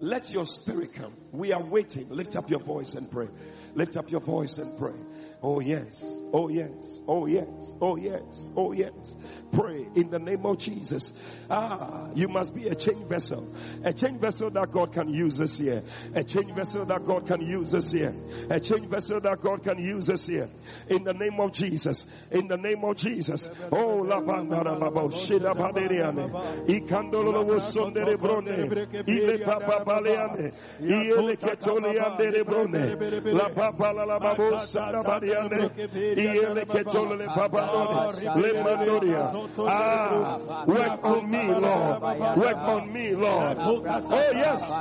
[0.00, 1.14] Let your spirit come.
[1.32, 2.08] We are waiting.
[2.08, 3.28] Lift up your voice and pray.
[3.74, 4.94] Lift up your voice and pray.
[5.42, 6.02] Oh yes.
[6.32, 7.02] Oh yes.
[7.06, 7.74] Oh yes.
[7.80, 8.50] Oh yes.
[8.56, 9.16] Oh yes.
[9.52, 11.12] Pray in the name of Jesus.
[11.50, 13.54] Ah, you must be a change vessel.
[13.84, 15.82] A change vessel that God can use this year.
[16.14, 18.14] A change vessel that God can use this year.
[18.50, 20.48] A change vessel that God can use this year.
[20.88, 22.06] In the name of Jesus.
[22.30, 23.50] In the name of Jesus.
[23.70, 26.66] Oh, la bandara babo shida baderiane.
[26.66, 28.70] Ikandolo wo sondere brone.
[29.06, 30.52] Ile papa baleane.
[30.80, 33.32] Ile ketoliane brone.
[33.32, 35.70] La papa la babo sada badiane.
[36.16, 39.30] Ile ketole papa Le mandoria.
[39.68, 42.02] Ah, work on me, Lord.
[42.38, 43.56] Work on me, Lord.
[43.58, 44.78] Oh yes.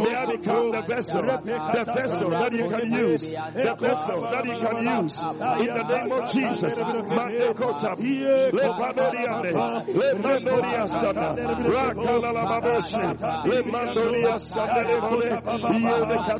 [0.00, 4.58] May I become the vessel, the vessel that you can use, the vessel that you
[4.58, 5.22] can use.
[5.22, 6.74] In the name of Jesus.
[6.78, 7.96] Manekota.
[8.52, 9.52] Le Padoriane.
[9.94, 11.34] Le Mandoria Sana.
[11.36, 13.46] Rakala la Baboshe.
[13.46, 14.82] Le Mandoria Sana.
[14.82, 16.39] Le Katuriana.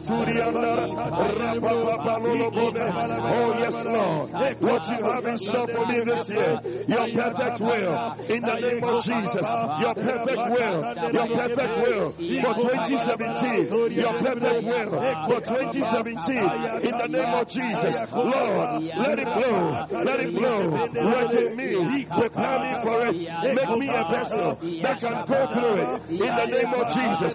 [3.32, 4.30] Oh yes, Lord.
[4.60, 6.60] What you have in store for me this year.
[6.88, 8.14] Your perfect will.
[8.28, 9.46] In the name of Jesus.
[9.80, 10.78] Your perfect will.
[11.12, 12.10] Your perfect will.
[12.10, 13.92] For 2017.
[13.92, 14.90] Your perfect will.
[15.28, 16.38] For 2017.
[16.38, 18.00] In the name of Jesus.
[18.12, 19.86] Lord, let it blow.
[20.02, 20.70] Let it blow.
[21.10, 22.04] Work in me.
[22.06, 23.20] Prepare me for it.
[23.54, 26.10] Make me a vessel that can go through it.
[26.10, 27.34] In the name of Jesus.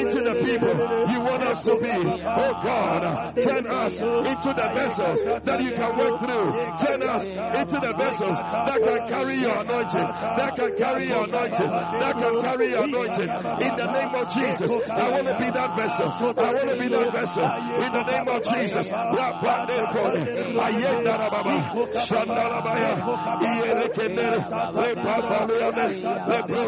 [0.00, 0.74] into the people
[1.12, 1.90] you want us to be.
[1.90, 6.52] Oh God, turn us into the vessels that you can work through.
[6.86, 10.02] Turn us into the vessels that can carry your anointing.
[10.02, 11.70] That can carry your anointing.
[11.70, 13.28] That can carry your anointing.
[13.28, 16.08] In the name of Jesus, I want to be that vessel.
[16.08, 17.44] I want to be that vessel.
[17.44, 18.88] In the name of Jesus.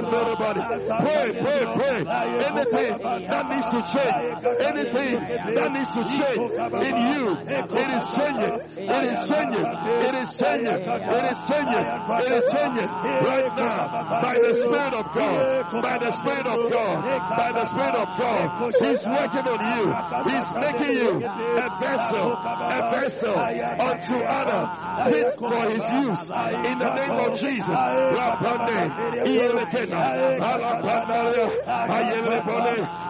[0.02, 2.05] Pray, pray, pray.
[2.43, 5.20] Anything that needs to change, anything
[5.55, 8.55] that needs to change in you, it is changing.
[8.82, 9.66] It is changing.
[9.66, 10.77] It is changing.
[10.77, 11.86] It is changing.
[12.23, 15.82] It is changing right now by the Spirit of God.
[15.82, 17.03] By the Spirit of God.
[17.36, 18.73] By the Spirit of God.
[18.73, 19.85] He's working on you.
[20.32, 24.65] He's making you a vessel, a vessel unto honor,
[25.11, 26.31] fit for His use.
[26.31, 27.78] In the name of Jesus.
[27.78, 28.90] Rapande,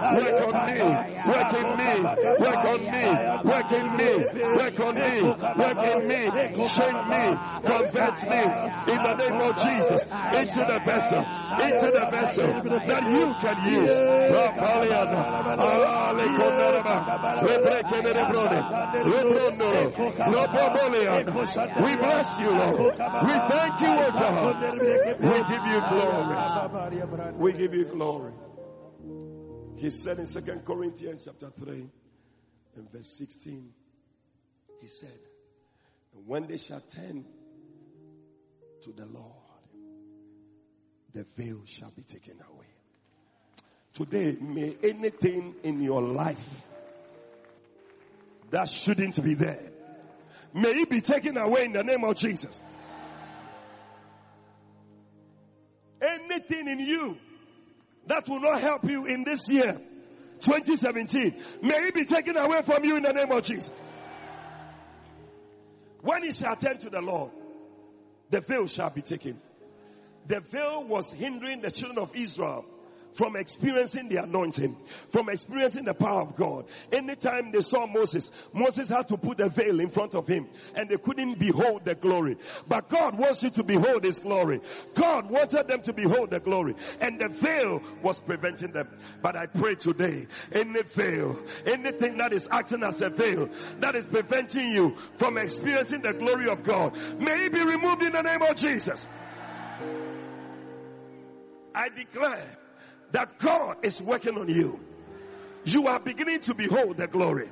[0.01, 0.81] work on me,
[1.28, 1.93] work in me,
[2.43, 3.05] work on me,
[3.44, 4.10] work in me,
[4.56, 5.23] work on me,
[5.62, 6.20] work in me,
[6.69, 7.24] change me,
[7.64, 8.43] convert me,
[8.93, 10.02] in the name of Jesus,
[10.32, 11.24] into the vessel,
[11.62, 12.48] into the vessel
[12.86, 13.98] that you can use.
[20.62, 22.77] We bless you, Lord.
[22.78, 24.62] We thank you, O God.
[25.20, 26.36] We give you glory.
[27.39, 28.32] We give you glory.
[29.82, 31.90] He said in Second Corinthians chapter 3
[32.76, 33.68] and verse 16,
[34.80, 35.18] he said,
[36.24, 37.24] when they shall turn
[38.84, 39.26] to the Lord,
[41.12, 42.66] the veil shall be taken away.
[43.92, 46.62] Today, may anything in your life
[48.50, 49.72] that shouldn't be there,
[50.54, 52.60] may it be taken away in the name of Jesus.
[56.00, 57.18] Anything in you
[58.06, 59.80] that will not help you in this year,
[60.40, 63.70] 2017, may it be taken away from you in the name of Jesus.
[66.00, 67.30] When he shall turn to the Lord,
[68.30, 69.40] the veil shall be taken.
[70.26, 72.64] The veil was hindering the children of Israel
[73.14, 74.76] from experiencing the anointing,
[75.10, 76.66] from experiencing the power of God.
[76.93, 80.89] Anytime they saw Moses, Moses had to put a veil in front of him and
[80.89, 82.36] they couldn't behold the glory.
[82.68, 84.60] But God wants you to behold his glory.
[84.94, 88.89] God wanted them to behold the glory and the veil was preventing them.
[89.22, 93.48] But I pray today, any veil, anything that is acting as a veil
[93.80, 98.12] that is preventing you from experiencing the glory of God, may it be removed in
[98.12, 99.06] the name of Jesus.
[101.74, 102.59] I declare
[103.12, 104.80] that God is working on you.
[105.64, 107.48] You are beginning to behold the glory.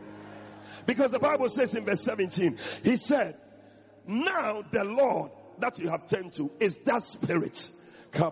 [0.87, 3.37] Because the Bible says in verse 17, He said,
[4.07, 7.71] Now the Lord that you have turned to is that spirit.
[8.13, 8.25] And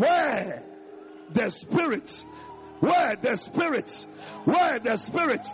[0.00, 0.62] where
[1.30, 2.24] the spirit,
[2.80, 4.06] where the spirit,
[4.44, 5.46] where the spirit,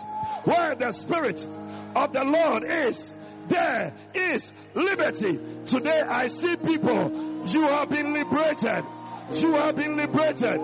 [0.45, 1.47] where the spirit
[1.95, 3.13] of the Lord is,
[3.47, 5.37] there is liberty.
[5.65, 8.83] Today I see people, you have been liberated.
[9.31, 10.59] You have been liberated.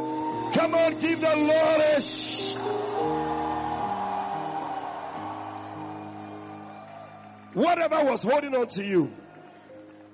[0.53, 2.01] Come on, give the Lord a
[7.53, 9.11] Whatever was holding on to you,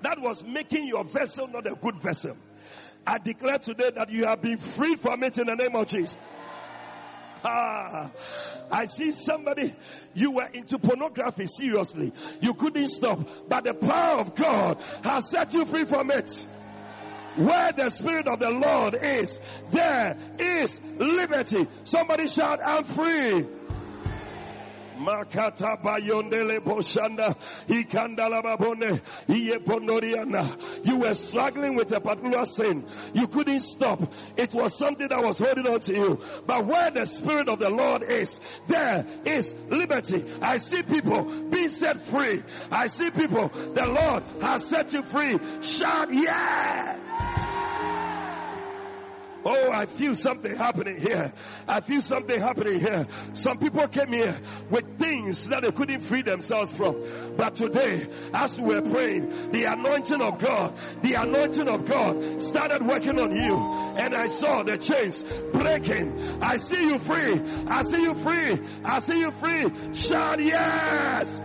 [0.02, 2.36] that was making your vessel not a good vessel.
[3.06, 6.16] I declare today that you have been freed from it in the name of Jesus.
[7.48, 8.10] Ah,
[8.72, 9.72] I see somebody,
[10.14, 12.12] you were into pornography seriously.
[12.40, 16.46] You couldn't stop, but the power of God has set you free from it.
[17.36, 19.40] Where the Spirit of the Lord is,
[19.70, 21.68] there is liberty.
[21.84, 23.46] Somebody shout, I'm free.
[24.98, 27.34] Makata bayondele boshanda
[27.68, 30.56] ikandala babone iye pondoriana.
[30.84, 32.84] You were struggling with a particular sin.
[33.12, 34.00] You couldn't stop.
[34.36, 36.20] It was something that was holding on to you.
[36.46, 40.24] But where the Spirit of the Lord is, there is liberty.
[40.40, 42.42] I see people being set free.
[42.70, 45.38] I see people, the Lord has set you free.
[45.60, 47.55] Shout, yeah!
[49.48, 51.32] Oh, I feel something happening here.
[51.68, 53.06] I feel something happening here.
[53.32, 54.40] Some people came here
[54.70, 57.36] with things that they couldn't free themselves from.
[57.36, 62.84] But today, as we were praying, the anointing of God, the anointing of God started
[62.84, 63.54] working on you.
[63.54, 66.42] And I saw the chains breaking.
[66.42, 67.40] I see you free.
[67.68, 68.58] I see you free.
[68.84, 69.94] I see you free.
[69.94, 71.40] Shout yes.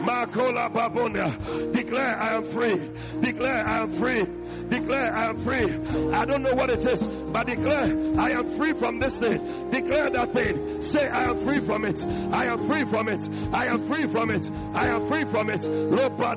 [0.00, 1.70] Makola Babonia.
[1.70, 2.90] Declare I am free.
[3.20, 4.39] Declare I am free.
[4.70, 6.12] Declare I am free.
[6.12, 7.84] I don't know what it is, but declare
[8.18, 9.70] I am free from this thing.
[9.70, 10.80] Declare that thing.
[10.82, 12.02] Say I am free from it.
[12.04, 13.28] I am free from it.
[13.52, 14.50] I am free from it.
[14.74, 15.64] I am free from it.
[15.64, 16.36] Lopa.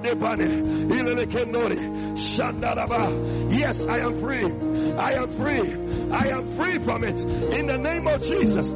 [3.51, 4.45] Yes, I am free.
[4.95, 6.11] I am free.
[6.11, 7.21] I am free from it.
[7.21, 8.73] In the name of Jesus.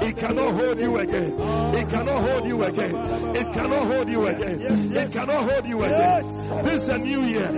[0.00, 1.32] It cannot hold you again.
[1.74, 2.94] It cannot hold you again.
[3.36, 4.60] It cannot hold you again.
[4.96, 6.64] It cannot hold you again.
[6.64, 7.48] This is a new year.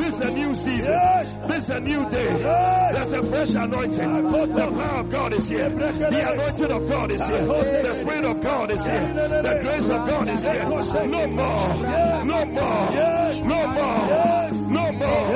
[0.00, 0.98] This is a new season.
[1.48, 2.26] This is a new day.
[2.92, 4.30] There's a fresh anointing.
[4.30, 5.68] The power of God is here.
[5.68, 7.42] The anointing of God is here.
[7.46, 9.00] The Spirit of God is here.
[9.42, 10.64] The grace of God is here.
[10.64, 11.74] No more.
[12.24, 12.90] No more.
[13.44, 14.06] No more.
[14.70, 15.28] No more.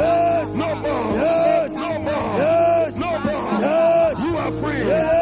[0.54, 1.16] No more.
[1.68, 2.38] No more.
[2.96, 3.58] No more.
[4.24, 5.17] You are free.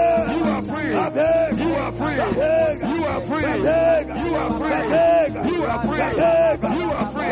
[3.59, 4.24] Free.
[4.24, 5.53] You are free.
[5.53, 5.99] You are free.
[6.78, 7.31] You are free.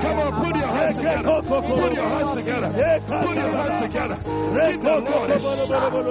[0.00, 1.42] Come on, put your hands together.
[1.42, 2.70] Put your hands together.
[3.06, 4.16] Put your hands together.
[4.70, 5.58] Give the Lord a shout.
[5.60, 6.08] Give the Lord a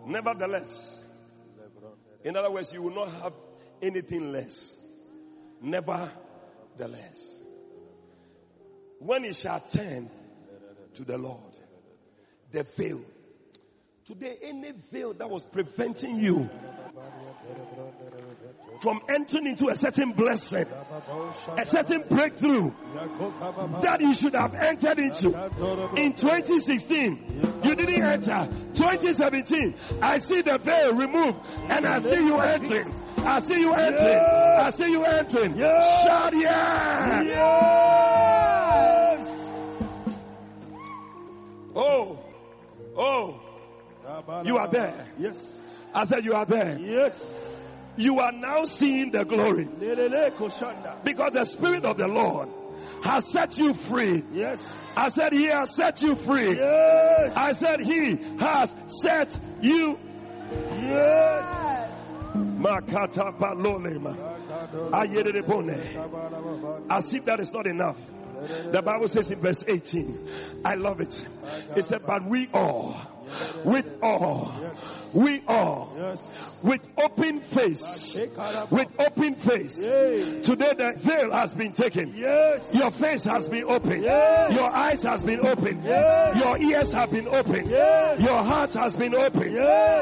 [0.06, 0.98] Nevertheless,
[2.24, 3.34] in other words, you will not have
[3.82, 4.80] anything less.
[5.62, 7.42] Nevertheless,
[9.00, 10.10] when it shall turn
[10.94, 11.58] to the Lord,
[12.50, 13.02] the veil.
[14.06, 16.50] Today, any veil that was preventing you
[18.82, 20.66] from entering into a certain blessing,
[21.58, 22.72] a certain breakthrough
[23.82, 25.28] that you should have entered into
[25.98, 28.48] in 2016, you didn't enter.
[28.74, 32.94] 2017, I see the veil removed and I see you entering.
[33.18, 34.18] I see you entering.
[34.18, 35.56] I see you entering.
[35.58, 36.04] Yes.
[36.06, 37.22] Shout yeah.
[37.24, 38.30] Yes.
[41.76, 42.20] Oh,
[42.96, 43.42] oh,
[44.46, 45.06] you are there.
[45.20, 45.58] Yes.
[45.94, 46.78] I said you are there.
[46.80, 47.56] Yes.
[47.98, 49.66] You are now seeing the glory
[51.04, 52.50] because the Spirit of the Lord
[53.04, 54.24] has set you free.
[54.32, 54.62] Yes.
[54.96, 56.56] I said he has set you free.
[56.56, 57.34] Yes.
[57.36, 60.00] I said he has set you.
[60.52, 61.92] Yes.
[62.36, 64.16] Makata balolema.
[64.92, 66.86] Ayedebone.
[66.90, 67.98] As if that is not enough.
[68.72, 70.30] The Bible says in verse 18,
[70.64, 71.28] I love it.
[71.76, 72.96] It said, but we all,
[73.64, 74.54] with all,
[75.14, 76.36] we all, Yes.
[76.64, 78.16] with open face,
[78.70, 79.82] with open face.
[80.44, 82.14] Today the veil has been taken.
[82.16, 82.70] Yes.
[82.74, 84.04] Your face has been opened.
[84.04, 85.84] Your eyes has been opened.
[85.84, 87.70] Your ears have been opened.
[87.70, 89.54] Your heart has been opened.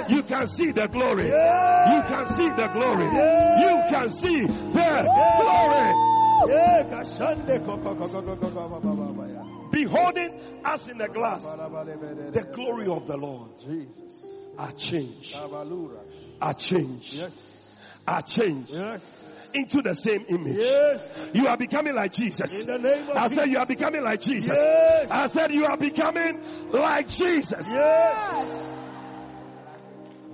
[0.10, 1.26] You can see the glory.
[1.28, 3.06] You can see the glory.
[3.06, 5.08] You can see the
[5.41, 5.94] glory
[9.72, 14.26] beholding as in a glass the glory of the Lord, Jesus,
[14.57, 15.35] are changed,
[16.41, 17.76] are changed, yes.
[18.07, 18.73] are changed.
[18.73, 20.57] Yes into the same image.
[20.57, 21.30] Yes.
[21.34, 22.68] You are becoming like Jesus.
[22.68, 24.57] I said you are becoming like Jesus.
[24.57, 25.10] Yes.
[25.10, 27.65] I said you are becoming like Jesus.
[27.68, 28.64] Yes.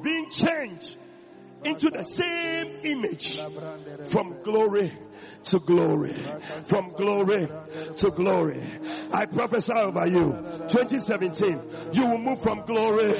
[0.01, 0.97] Being changed
[1.63, 3.39] into the same image
[4.09, 4.91] from glory
[5.45, 6.15] to glory.
[6.65, 7.47] From glory
[7.97, 8.61] to glory.
[9.11, 10.31] I prophesy over you.
[10.69, 11.61] 2017,
[11.93, 13.13] you will move from glory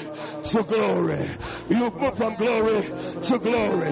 [0.44, 1.30] to glory.
[1.70, 2.82] You move from glory
[3.22, 3.92] to glory.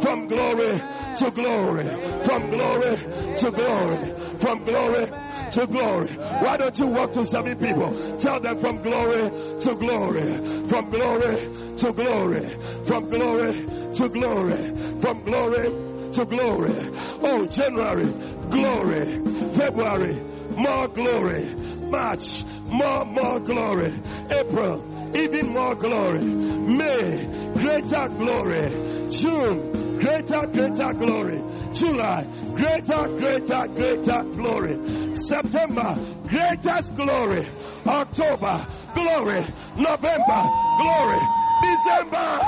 [0.00, 0.82] From glory
[1.16, 2.24] to glory.
[2.24, 2.96] From glory
[3.36, 4.38] to glory.
[4.38, 5.06] From glory
[5.50, 6.08] to glory.
[6.08, 8.16] Why don't you walk to seven people?
[8.18, 10.68] Tell them from glory to glory.
[10.68, 12.56] From glory to glory.
[12.86, 15.00] From glory to glory.
[15.00, 16.90] From glory to glory.
[17.22, 18.04] Oh, January,
[18.50, 19.24] glory.
[19.54, 20.14] February,
[20.56, 21.54] more glory.
[21.54, 23.92] March, more, more glory.
[24.30, 26.20] April, even more glory.
[26.22, 29.08] May, greater glory.
[29.10, 31.42] June, greater, greater glory.
[31.72, 35.16] July, greater, greater, greater glory.
[35.16, 35.96] September,
[36.28, 37.46] greatest glory.
[37.86, 39.44] October, glory.
[39.76, 40.42] November,
[40.80, 41.20] glory.
[41.62, 42.40] December,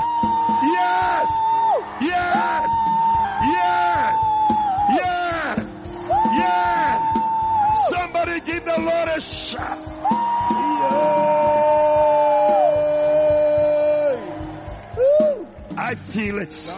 [0.61, 1.27] yes,
[2.01, 2.94] yes,
[3.43, 4.15] yes,
[4.89, 5.59] yes,
[6.33, 7.89] yes.
[7.89, 9.95] Somebody give the Lord a shout.
[15.77, 16.71] I feel it.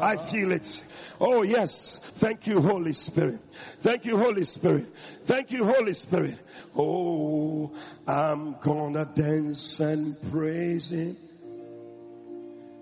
[0.00, 0.82] I feel it.
[1.20, 2.00] Oh yes.
[2.16, 3.40] Thank you, Holy Spirit.
[3.80, 4.86] Thank you, Holy Spirit.
[5.24, 6.38] Thank you, Holy Spirit.
[6.76, 7.72] Oh,
[8.06, 11.16] I'm gonna dance and praise Him.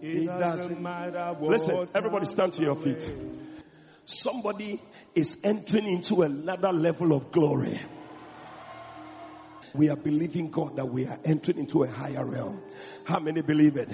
[0.02, 3.10] It doesn't matter what Listen, everybody stand to your feet.
[4.05, 4.81] Somebody
[5.14, 7.81] is entering into another level of glory.
[9.77, 12.62] We are believing God that we are entering into a higher realm.
[13.05, 13.90] How many believe it?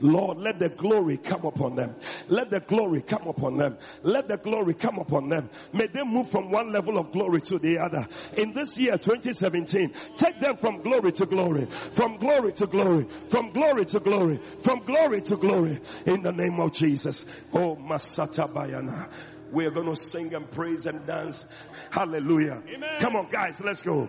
[0.00, 1.94] Lord, let the glory come upon them.
[2.28, 3.76] Let the glory come upon them.
[4.02, 5.50] Let the glory come upon them.
[5.72, 8.06] May they move from one level of glory to the other.
[8.36, 13.50] In this year, 2017, take them from glory to glory, from glory to glory, from
[13.50, 15.80] glory to glory, from glory to glory.
[16.06, 17.24] In the name of Jesus.
[17.52, 19.08] Oh, Masata Bayana.
[19.52, 21.46] We are going to sing and praise and dance.
[21.90, 22.62] Hallelujah.
[23.00, 24.08] Come on, guys, let's go.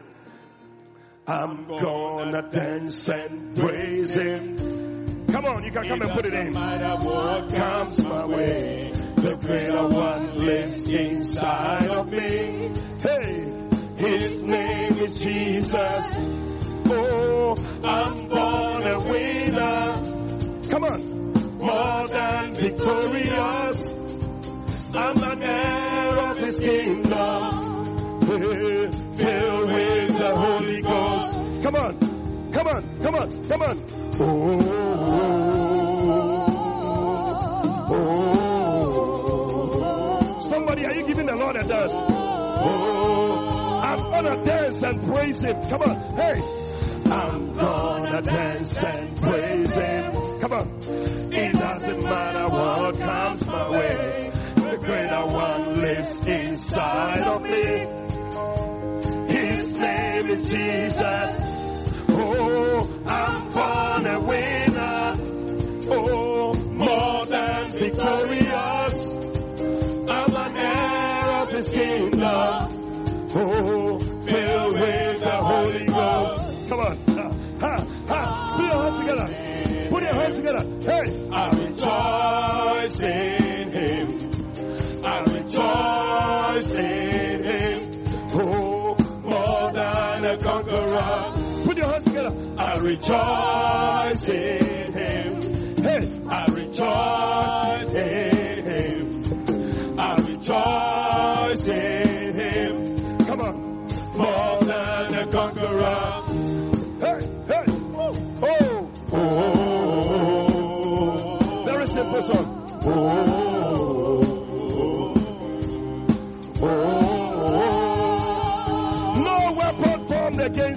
[1.29, 5.25] I'm gonna dance and praise him.
[5.27, 6.51] Come on, you can come and put it in.
[6.53, 12.71] matter what comes my way, the greater one lives inside of me.
[13.01, 13.53] Hey,
[13.97, 16.19] His name is Jesus.
[16.89, 21.33] Oh, I'm born a winner, come on.
[21.57, 23.93] more than victorious.
[24.93, 27.66] I'm an heir of His kingdom,
[28.27, 31.33] Filled with the Holy Ghost.
[31.63, 33.85] Come on, come on, come on, come on.
[34.19, 34.87] Oh,
[39.49, 41.93] Oh, Somebody, are you giving the Lord a dance?
[41.93, 45.61] Oh, I'm gonna dance and praise Him.
[45.69, 46.41] Come on, hey,
[47.09, 50.11] I'm gonna dance and praise Him.
[50.41, 50.67] come on.
[51.33, 54.31] It doesn't matter what comes my way.
[54.55, 58.06] The greater one lives inside of me.
[59.79, 61.37] Name is Jesus.
[62.09, 65.13] Oh, I'm born a winner.
[65.89, 69.13] Oh, more than victorious.
[70.09, 72.19] I'm an heir of His kingdom.
[73.35, 76.69] Oh, filled with the Holy Ghost.
[76.69, 76.97] Come on.
[77.59, 78.53] Ha, ha.
[78.57, 79.89] Put your hands together.
[79.89, 80.63] Put your hands together.
[80.81, 81.07] Hey.
[81.31, 84.07] I rejoice in him.
[85.03, 87.91] I rejoice in him.
[88.33, 88.66] Oh,
[90.27, 91.33] a conqueror.
[91.63, 92.35] Put your hands together.
[92.57, 95.39] I rejoice in him.
[95.83, 96.21] Hey.
[96.27, 99.99] I rejoice in him.
[99.99, 102.97] I rejoice in him.
[103.25, 103.87] Come on.
[104.17, 106.23] More than a conqueror.
[106.99, 107.19] Hey.
[107.47, 107.65] Hey.
[107.95, 108.11] Oh.
[108.43, 111.63] Oh, oh.
[111.65, 112.81] Very simple song.
[112.85, 113.46] No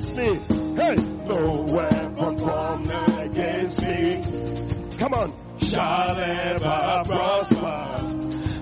[0.05, 0.57] against me.
[0.77, 0.95] Hey.
[0.95, 2.91] no weapon formed
[3.21, 4.23] against me
[4.99, 5.33] Come on.
[5.59, 8.07] shall ever prosper.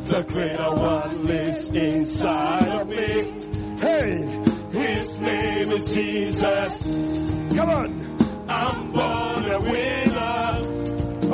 [0.04, 3.76] The greater one lives inside of me.
[3.80, 4.42] Hey.
[4.72, 6.82] His name is Jesus.
[6.82, 8.18] Come on.
[8.48, 10.62] I'm born a winner,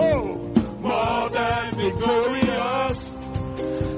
[0.01, 0.53] Oh.
[0.81, 3.15] more than victorious.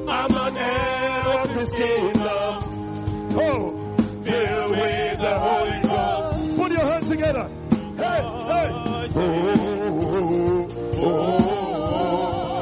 [0.08, 3.94] I'm an heir of His kingdom, Oh.
[4.22, 5.85] filled with the Holy
[7.26, 7.48] together.
[7.96, 8.22] Hey.
[8.46, 8.68] Hey.
[10.98, 12.56] Oh,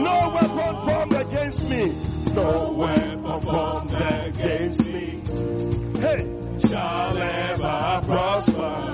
[0.00, 1.94] No weapon formed against me.
[2.34, 5.22] No weapon formed against me
[5.98, 6.26] Hey.
[6.68, 8.92] shall ever prosper.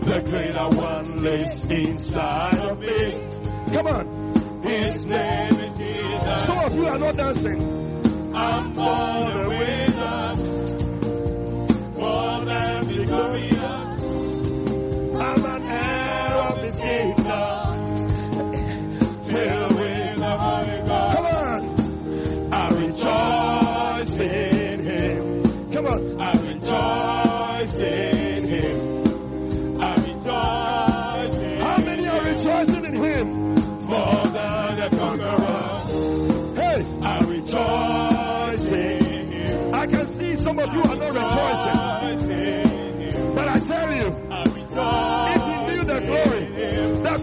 [0.00, 3.20] The greater one lives inside of me.
[3.72, 4.62] Come on.
[4.62, 6.44] His name is Jesus.
[6.44, 7.87] Some of you are not dancing.
[8.38, 8.72] Come
[9.48, 10.38] with us.
[11.98, 14.02] Come and we go with us
[15.20, 17.76] I'm an error of this king Come
[19.76, 21.62] with us Come on.
[22.54, 23.37] I rejoice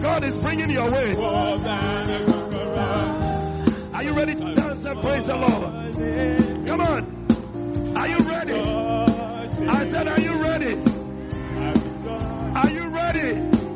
[0.06, 3.90] God is bringing your way, more than a conqueror.
[3.92, 6.66] are you ready to dance and praise the Lord?
[6.66, 7.96] Come on.
[7.96, 8.54] Are you ready?
[9.68, 10.74] I said, are you ready?
[12.54, 13.30] Are you ready?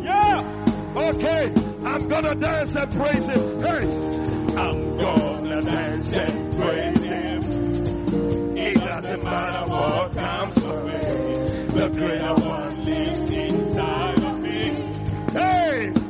[0.05, 0.65] Yeah.
[0.95, 1.53] Okay.
[1.85, 3.61] I'm gonna dance and praise Him.
[3.61, 4.55] Hey.
[4.57, 8.57] I'm gonna dance and praise Him.
[8.57, 11.67] It doesn't matter what comes my way.
[11.67, 14.93] The greater one lives inside of me.
[15.33, 16.10] Hey.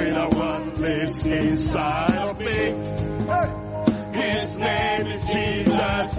[0.00, 2.74] spirit of God lives inside of me.
[4.18, 6.18] His name is Jesus.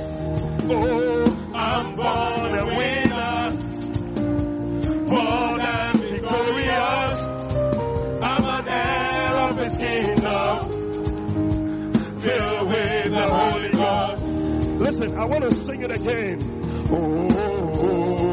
[0.69, 3.49] Oh, I'm born a winner.
[5.07, 7.19] born and victorious.
[8.21, 10.59] I'm an heir of his kingdom.
[12.21, 14.21] Filled with the Holy Ghost.
[14.79, 16.39] Listen, I want to sing it again.
[16.91, 18.30] oh.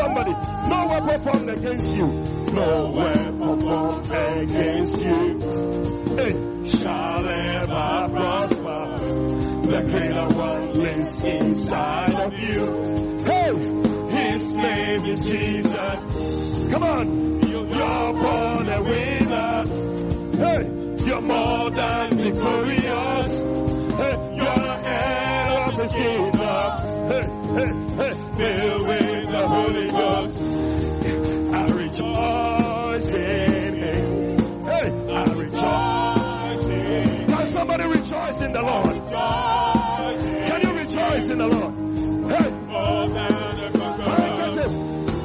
[0.00, 0.32] Somebody.
[0.68, 2.06] No weapon formed against you.
[2.52, 5.38] No weapon formed against you.
[6.16, 8.80] Hey, shall ever prosper.
[9.70, 12.62] The greater one lives inside of you.
[13.30, 13.52] Hey,
[14.16, 16.00] his name is Jesus.
[16.72, 17.30] Come on.
[17.50, 19.64] You're born a winner.
[20.44, 20.62] Hey,
[21.06, 23.38] you're more than victorious.
[24.00, 26.68] Hey, you're head of the kingdom.
[27.10, 29.09] Hey, hey, hey, filled with
[29.50, 30.40] Holy Ghost.
[31.52, 34.64] I rejoice in Him.
[34.64, 38.96] Hey, I rejoice in Can somebody rejoice in the Lord?
[40.46, 41.74] Can you rejoice in the Lord?
[42.30, 42.50] Hey,
[44.06, 44.72] handkerchief,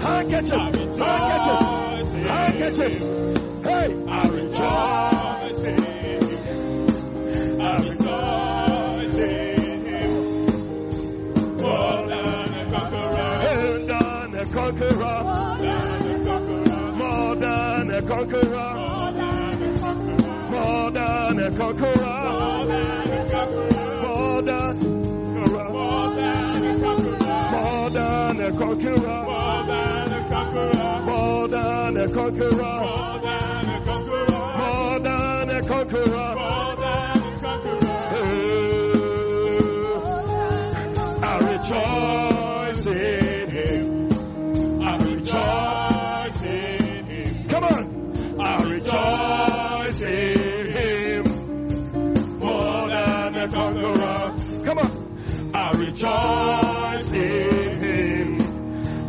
[0.01, 2.99] handkerchief, handkerchief, handkerchief.
[3.63, 5.94] Hey, I rejoice in
[14.55, 15.19] conqueror.
[16.95, 18.71] More than a conqueror.
[20.49, 22.15] More than a conqueror.
[24.03, 24.75] More than
[27.51, 29.23] more than a conqueror.
[31.05, 32.79] More than a conqueror.
[34.57, 36.35] More than a conqueror.
[36.35, 36.44] Hey,
[56.05, 58.37] rejoice in Him.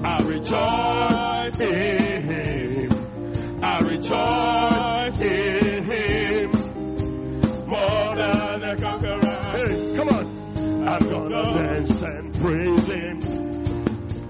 [0.05, 3.62] I rejoice in Him.
[3.62, 6.51] I rejoice in Him.
[7.66, 9.35] More than a conqueror.
[9.52, 10.89] Hey, come on.
[10.89, 13.18] I'm gonna dance and praise Him.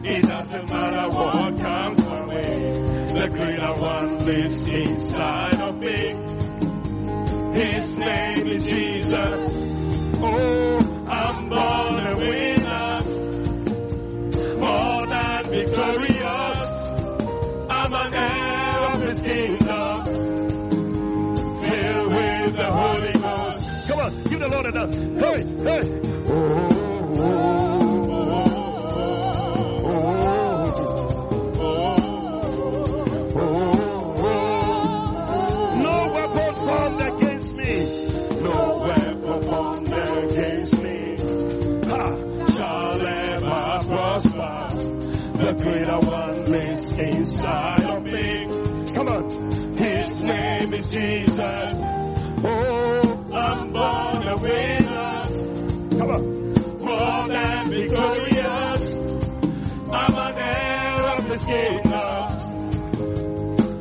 [0.05, 2.73] It doesn't matter what comes my way.
[2.73, 6.15] The greater one lives inside of me.
[7.61, 9.53] His name is Jesus.
[10.19, 11.86] Oh, I'm born
[24.75, 25.51] on, give the Lord a dance.
[25.57, 26.03] Hey, hey.
[33.39, 34.17] Oh,
[35.79, 38.07] No weapon formed against me.
[38.41, 41.17] No weapon formed against me.
[41.91, 44.69] Ha, shall ever prosper.
[45.37, 48.47] The greater one lives inside of me.
[48.95, 49.75] Come on.
[49.75, 51.79] His name is Jesus.
[52.45, 55.25] Oh, I'm born a winner.
[55.99, 56.25] Come on.
[56.81, 58.91] More than victorious.
[59.93, 62.29] I'm an heir of his kingdom.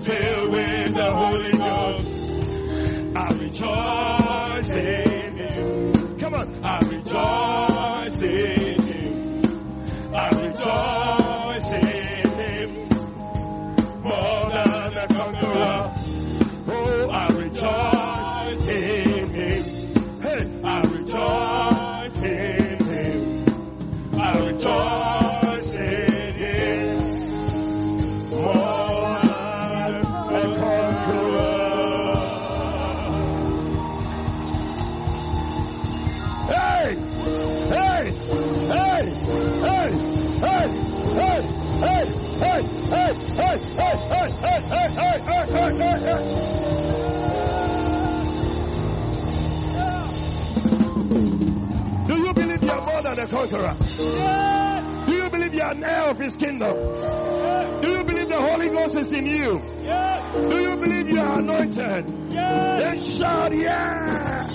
[0.04, 2.12] Filled with the Holy Ghost.
[3.16, 6.18] I rejoice in him.
[6.20, 6.66] Come on.
[6.66, 10.14] I rejoice in him.
[10.14, 12.70] I rejoice in him.
[14.04, 15.94] More than a conqueror.
[16.68, 17.95] Oh, I rejoice
[53.48, 55.06] conqueror?
[55.06, 56.74] Do you believe you are an heir of his kingdom?
[57.82, 59.62] Do you believe the Holy Ghost is in you?
[60.50, 62.30] Do you believe you are anointed?
[62.32, 64.52] Then shout, yeah!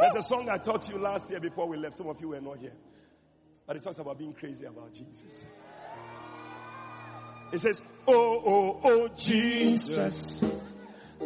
[0.00, 1.96] There's a song I taught you last year before we left.
[1.96, 2.72] Some of you were not here.
[3.66, 5.44] But it talks about being crazy about Jesus.
[7.52, 10.42] It says, Oh, oh, oh, Jesus.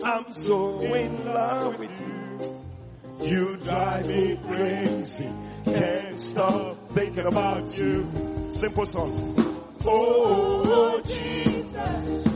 [0.05, 3.29] I'm so in love with you.
[3.31, 5.31] You drive me crazy.
[5.65, 8.07] Can't stop thinking about you.
[8.53, 9.35] Simple song.
[9.85, 12.27] Oh, oh, Jesus.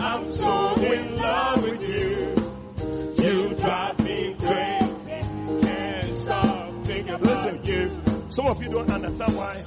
[0.00, 3.24] I'm so in love with you.
[3.24, 5.60] You drive me crazy.
[5.60, 8.02] Can't stop thinking about Listen, you.
[8.30, 9.62] Some of you don't understand why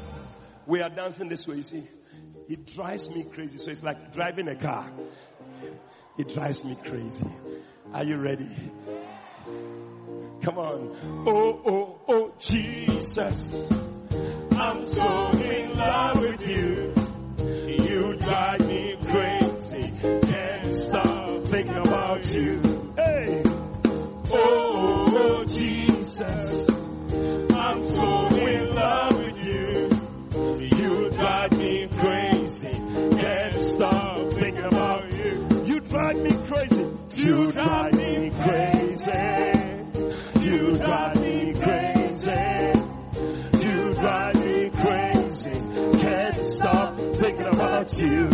[0.66, 1.58] we are dancing this way.
[1.58, 1.88] You see,
[2.50, 3.58] It drives me crazy.
[3.58, 4.90] So it's like driving a car.
[6.18, 7.28] It drives me crazy.
[7.94, 8.50] Are you ready?
[10.42, 11.24] Come on.
[11.28, 13.68] Oh, oh, oh, Jesus.
[14.52, 16.94] I'm so in love with you.
[17.86, 19.94] You drive me crazy.
[20.02, 22.71] Can't stop thinking about you.
[37.64, 39.12] Drive me crazy.
[40.42, 42.72] You drive me crazy.
[43.60, 45.52] You drive me crazy.
[46.00, 48.30] Can't stop thinking about you.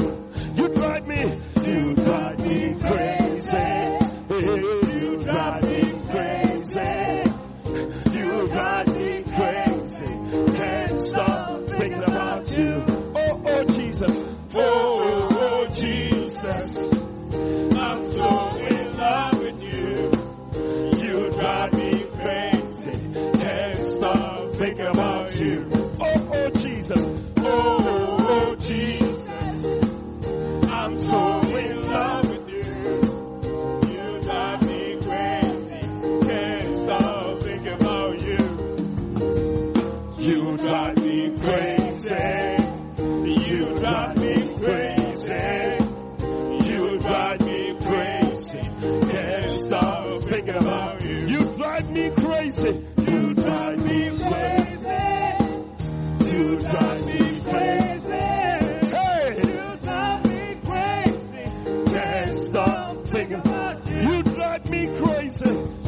[0.55, 1.41] You drive me.
[1.65, 3.97] You drive me crazy.
[4.29, 5.81] You drive me
[6.11, 7.31] crazy.
[8.17, 10.55] You drive me crazy.
[10.57, 12.83] Can't stop thinking about you.
[13.15, 14.15] Oh, oh, Jesus.
[14.55, 15.36] Oh,
[25.39, 25.69] you.
[25.99, 27.05] Oh, oh, Jesus.
[27.37, 29.85] Oh, oh, Jesus.
[30.69, 31.36] I'm so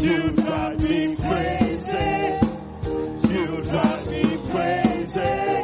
[0.01, 1.97] You drive me crazy.
[3.33, 5.63] You drive me crazy.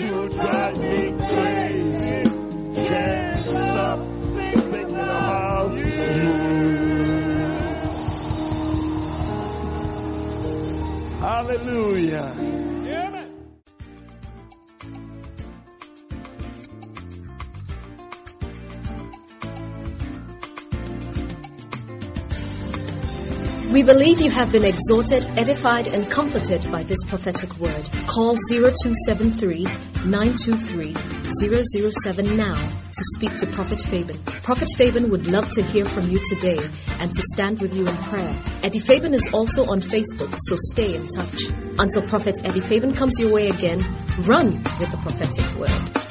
[0.00, 2.22] You drive me crazy.
[2.86, 3.98] Can't stop
[4.34, 6.32] thinking about you.
[11.18, 12.51] Hallelujah.
[23.82, 27.90] We believe you have been exhorted, edified, and comforted by this prophetic word.
[28.06, 29.64] Call 0273
[30.06, 34.22] 923 007 now to speak to Prophet Fabian.
[34.22, 36.60] Prophet Fabian would love to hear from you today
[37.00, 38.32] and to stand with you in prayer.
[38.62, 41.42] Eddie Fabian is also on Facebook, so stay in touch.
[41.76, 43.84] Until Prophet Eddie Fabian comes your way again,
[44.20, 46.01] run with the prophetic word.